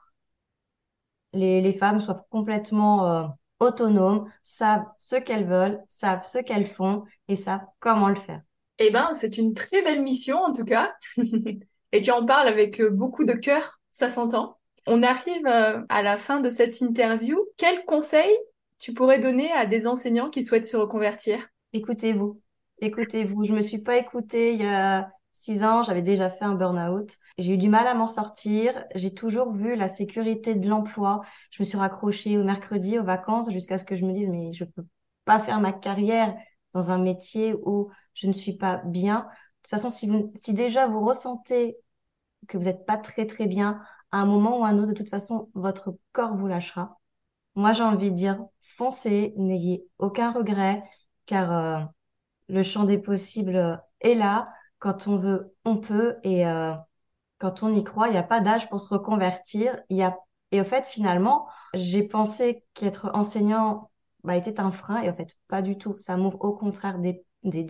les, 1.34 1.62
les 1.62 1.74
femmes 1.74 2.00
soient 2.00 2.26
complètement 2.30 3.36
autonomes, 3.60 4.32
savent 4.44 4.86
ce 4.98 5.16
qu'elles 5.16 5.48
veulent, 5.48 5.82
savent 5.88 6.24
ce 6.24 6.40
qu'elles 6.40 6.68
font 6.68 7.04
et 7.28 7.36
savent 7.36 7.66
comment 7.80 8.10
le 8.10 8.16
faire. 8.16 8.42
Eh 8.80 8.92
ben, 8.92 9.12
c'est 9.14 9.38
une 9.38 9.54
très 9.54 9.82
belle 9.82 10.02
mission 10.02 10.38
en 10.38 10.52
tout 10.52 10.66
cas. 10.66 10.94
et 11.92 12.02
tu 12.02 12.12
en 12.12 12.26
parles 12.26 12.48
avec 12.48 12.82
euh, 12.82 12.90
beaucoup 12.90 13.24
de 13.24 13.34
cœur, 13.34 13.80
ça 13.92 14.10
s'entend. 14.10 14.58
On 14.86 15.02
arrive 15.02 15.48
euh, 15.48 15.82
à 15.90 16.02
la 16.02 16.18
fin 16.18 16.40
de 16.40 16.50
cette 16.50 16.82
interview. 16.82 17.40
Quel 17.58 17.86
conseil 17.86 18.32
tu 18.78 18.94
pourrais 18.94 19.20
donner 19.20 19.52
à 19.52 19.66
des 19.66 19.88
enseignants 19.88 20.30
qui 20.30 20.44
souhaitent 20.44 20.66
se 20.66 20.78
reconvertir? 20.78 21.48
Écoutez-vous. 21.74 22.42
Écoutez-vous. 22.80 23.46
Je 23.46 23.54
me 23.54 23.62
suis 23.62 23.80
pas 23.80 23.98
écoutée 23.98 24.54
il 24.54 24.62
y 24.62 24.66
a 24.66 25.10
six 25.46 25.64
ans, 25.64 25.84
j'avais 25.84 26.02
déjà 26.02 26.30
fait 26.30 26.46
un 26.46 26.56
burn-out. 26.56 27.16
J'ai 27.38 27.54
eu 27.54 27.58
du 27.58 27.70
mal 27.70 27.88
à 27.88 27.94
m'en 27.94 28.08
sortir. 28.08 28.86
J'ai 28.96 29.14
toujours 29.14 29.52
vu 29.54 29.76
la 29.76 29.88
sécurité 29.88 30.56
de 30.56 30.68
l'emploi. 30.68 31.22
Je 31.52 31.62
me 31.62 31.66
suis 31.66 31.78
raccrochée 31.78 32.38
au 32.38 32.44
mercredi, 32.44 32.98
aux 32.98 33.04
vacances, 33.04 33.52
jusqu'à 33.52 33.78
ce 33.78 33.86
que 33.86 33.96
je 33.96 34.06
me 34.06 34.12
dise, 34.14 34.30
mais 34.30 34.54
je 34.54 34.64
peux 34.64 34.86
pas 35.26 35.40
faire 35.40 35.60
ma 35.60 35.72
carrière 35.72 36.36
dans 36.74 36.92
un 36.92 36.98
métier 36.98 37.54
où 37.54 37.92
je 38.16 38.28
ne 38.28 38.34
suis 38.34 38.54
pas 38.54 38.78
bien. 38.86 39.20
De 39.20 39.24
toute 39.64 39.70
façon, 39.70 39.90
si, 39.90 40.08
vous, 40.08 40.32
si 40.36 40.54
déjà 40.54 40.88
vous 40.88 41.06
ressentez 41.06 41.78
que 42.48 42.58
vous 42.58 42.66
n'êtes 42.66 42.86
pas 42.86 42.98
très 42.98 43.28
très 43.28 43.48
bien, 43.48 43.82
à 44.12 44.18
un 44.20 44.26
moment 44.26 44.60
ou 44.60 44.66
à 44.66 44.70
un 44.70 44.78
autre, 44.80 44.90
de 44.90 44.94
toute 44.94 45.10
façon, 45.10 45.50
votre 45.54 45.96
corps 46.12 46.36
vous 46.36 46.48
lâchera. 46.48 46.98
Moi, 47.56 47.74
j'ai 47.74 47.84
envie 47.84 48.12
de 48.12 48.16
dire, 48.16 48.40
foncez, 48.78 49.34
n'ayez 49.38 49.86
aucun 50.00 50.32
regret, 50.32 50.84
car 51.28 51.52
euh, 51.52 51.86
le 52.50 52.64
champ 52.64 52.84
des 52.86 52.98
possibles 52.98 53.82
est 54.02 54.16
là. 54.16 54.50
Quand 54.86 55.08
on 55.08 55.16
veut, 55.16 55.56
on 55.66 55.78
peut. 55.78 56.18
Et 56.22 56.46
euh, 56.46 56.76
quand 57.40 57.64
on 57.64 57.74
y 57.74 57.84
croit, 57.84 58.08
il 58.08 58.12
n'y 58.12 58.20
a 58.20 58.24
pas 58.24 58.40
d'âge 58.40 58.70
pour 58.70 58.80
se 58.80 58.88
reconvertir. 58.88 59.82
Y. 59.90 60.16
Et 60.52 60.62
au 60.62 60.64
fait, 60.64 60.86
finalement, 60.86 61.48
j'ai 61.74 62.04
pensé 62.04 62.64
qu'être 62.76 63.10
enseignant 63.16 63.90
bah, 64.24 64.36
était 64.38 64.60
un 64.60 64.70
frein. 64.70 65.02
Et 65.02 65.10
en 65.10 65.16
fait, 65.16 65.40
pas 65.48 65.64
du 65.64 65.80
tout. 65.80 65.98
Ça 65.98 66.18
m'ouvre 66.18 66.40
au 66.46 66.54
contraire 66.54 67.00
des, 67.00 67.26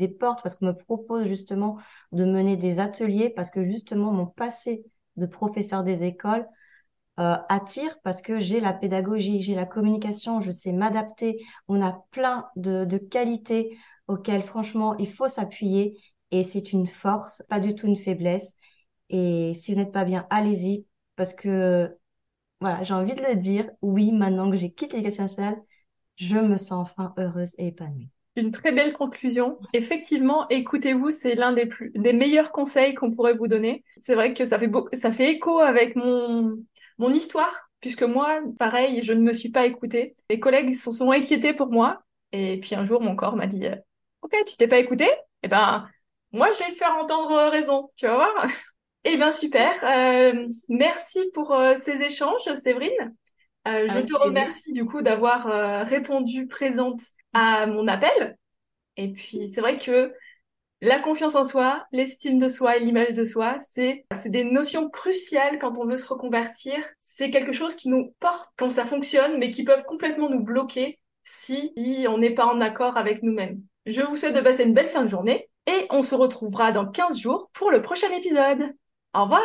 portes 0.10 0.44
parce 0.44 0.58
qu'on 0.58 0.66
me 0.66 0.74
propose 0.74 1.26
justement 1.26 1.78
de 2.12 2.26
mener 2.26 2.58
des 2.58 2.82
ateliers 2.82 3.30
parce 3.30 3.50
que 3.50 3.64
justement, 3.64 4.12
mon 4.12 4.26
passé 4.26 4.84
de 5.16 5.26
professeur 5.26 5.86
des 5.86 6.04
écoles 6.04 6.46
euh, 7.22 7.38
attire 7.48 7.98
parce 8.04 8.22
que 8.22 8.42
j'ai 8.42 8.60
la 8.60 8.74
pédagogie, 8.74 9.40
j'ai 9.40 9.56
la 9.56 9.66
communication, 9.66 10.42
je 10.42 10.52
sais 10.52 10.74
m'adapter. 10.74 11.42
On 11.70 11.82
a 11.82 11.94
plein 12.12 12.50
de 12.58 12.98
qualités 12.98 13.78
auxquelles, 14.10 14.44
franchement, 14.44 14.98
il 14.98 15.10
faut 15.10 15.30
s'appuyer 15.30 15.98
et 16.40 16.44
c'est 16.44 16.74
une 16.74 16.88
force, 16.88 17.44
pas 17.50 17.60
du 17.60 17.76
tout 17.76 17.88
une 17.88 17.98
faiblesse. 17.98 18.54
Et 19.10 19.54
si 19.56 19.74
vous 19.74 19.80
n'êtes 19.80 19.92
pas 19.92 20.06
bien, 20.06 20.28
allez-y, 20.30 20.86
parce 21.16 21.34
que 21.34 21.96
voilà, 22.60 22.84
j'ai 22.84 22.94
envie 22.94 23.16
de 23.16 23.22
le 23.22 23.36
dire. 23.36 23.70
Oui, 23.82 24.12
maintenant 24.12 24.50
que 24.50 24.58
j'ai 24.58 24.72
quitté 24.72 24.98
l'éducation 24.98 25.24
nationale, 25.24 25.62
je 26.16 26.38
me 26.38 26.58
sens 26.58 26.90
enfin 26.90 27.14
heureuse 27.18 27.56
et 27.58 27.68
épanouie. 27.68 28.10
Une 28.36 28.52
très 28.52 28.72
belle 28.72 28.94
conclusion. 28.94 29.58
Effectivement, 29.74 30.48
écoutez-vous, 30.50 31.12
c'est 31.12 31.36
l'un 31.36 31.54
des 31.54 32.14
meilleurs 32.14 32.52
conseils 32.52 32.94
qu'on 32.94 33.12
pourrait 33.12 33.34
vous 33.34 33.48
donner. 33.48 33.84
C'est 33.98 34.16
vrai 34.16 34.34
que 34.34 34.46
ça 34.46 34.60
fait 34.60 34.70
ça 34.94 35.12
fait 35.12 35.32
écho 35.32 35.60
avec 35.60 35.96
mon, 35.96 36.58
mon 36.98 37.14
histoire, 37.14 37.70
puisque 37.80 38.04
moi, 38.04 38.42
pareil, 38.60 39.02
je 39.04 39.14
ne 39.14 39.22
me 39.22 39.32
suis 39.34 39.50
pas 39.50 39.66
écoutée. 39.66 40.16
Les 40.30 40.40
collègues 40.40 40.74
se 40.74 40.92
sont 40.92 41.12
inquiétés 41.12 41.54
pour 41.54 41.68
moi. 41.68 42.02
Et 42.34 42.60
puis 42.60 42.76
un 42.76 42.84
jour, 42.84 43.02
mon 43.02 43.16
corps 43.16 43.38
m'a 43.38 43.48
dit, 43.48 43.66
OK, 44.22 44.36
tu 44.48 44.58
t'es 44.58 44.68
pas 44.68 44.80
écouté? 44.80 45.08
Eh 45.44 45.48
ben, 45.48 45.88
moi, 46.36 46.52
je 46.52 46.60
vais 46.60 46.70
le 46.70 46.76
faire 46.76 46.96
entendre 46.96 47.50
raison. 47.50 47.90
Tu 47.96 48.06
vas 48.06 48.16
voir? 48.16 48.48
Eh 49.08 49.18
bien, 49.18 49.30
super. 49.30 49.72
Euh, 49.84 50.48
merci 50.68 51.30
pour 51.36 51.54
euh, 51.54 51.76
ces 51.76 52.02
échanges, 52.02 52.52
Séverine. 52.54 53.16
Euh, 53.68 53.88
je 53.88 54.00
te 54.00 54.16
remercie 54.16 54.74
du 54.74 54.84
coup 54.84 55.04
d'avoir 55.04 55.46
euh, 55.46 55.84
répondu 55.84 56.48
présente 56.48 57.02
à 57.32 57.68
mon 57.68 57.88
appel. 57.88 58.36
Et 58.98 59.12
puis 59.12 59.48
c'est 59.48 59.62
vrai 59.62 59.78
que 59.78 60.12
la 60.82 61.00
confiance 61.00 61.36
en 61.36 61.44
soi, 61.44 61.86
l'estime 61.92 62.40
de 62.40 62.48
soi 62.48 62.78
et 62.78 62.80
l'image 62.80 63.14
de 63.14 63.26
soi, 63.26 63.58
c'est 63.60 64.08
c'est 64.12 64.30
des 64.30 64.44
notions 64.44 64.90
cruciales 64.90 65.60
quand 65.60 65.78
on 65.78 65.86
veut 65.86 65.98
se 65.98 66.08
reconvertir. 66.08 66.84
C'est 66.98 67.30
quelque 67.30 67.52
chose 67.52 67.76
qui 67.76 67.90
nous 67.90 68.12
porte 68.20 68.50
quand 68.58 68.72
ça 68.72 68.86
fonctionne, 68.86 69.38
mais 69.38 69.52
qui 69.52 69.64
peuvent 69.64 69.86
complètement 69.86 70.30
nous 70.32 70.44
bloquer 70.44 71.00
si 71.22 71.74
on 72.10 72.18
n'est 72.18 72.34
pas 72.34 72.48
en 72.48 72.60
accord 72.60 72.98
avec 72.98 73.22
nous-mêmes. 73.22 73.62
Je 73.86 74.02
vous 74.02 74.16
souhaite 74.16 74.36
de 74.36 74.42
passer 74.42 74.64
une 74.64 74.74
belle 74.74 74.88
fin 74.88 75.04
de 75.04 75.10
journée 75.10 75.48
et 75.68 75.88
on 75.90 76.02
se 76.02 76.16
retrouvera 76.16 76.72
dans 76.72 76.86
15 76.86 77.18
jours 77.18 77.50
pour 77.54 77.72
le 77.72 77.82
prochain 77.82 78.12
épisode. 78.12 78.76
Au 79.14 79.24
revoir 79.24 79.42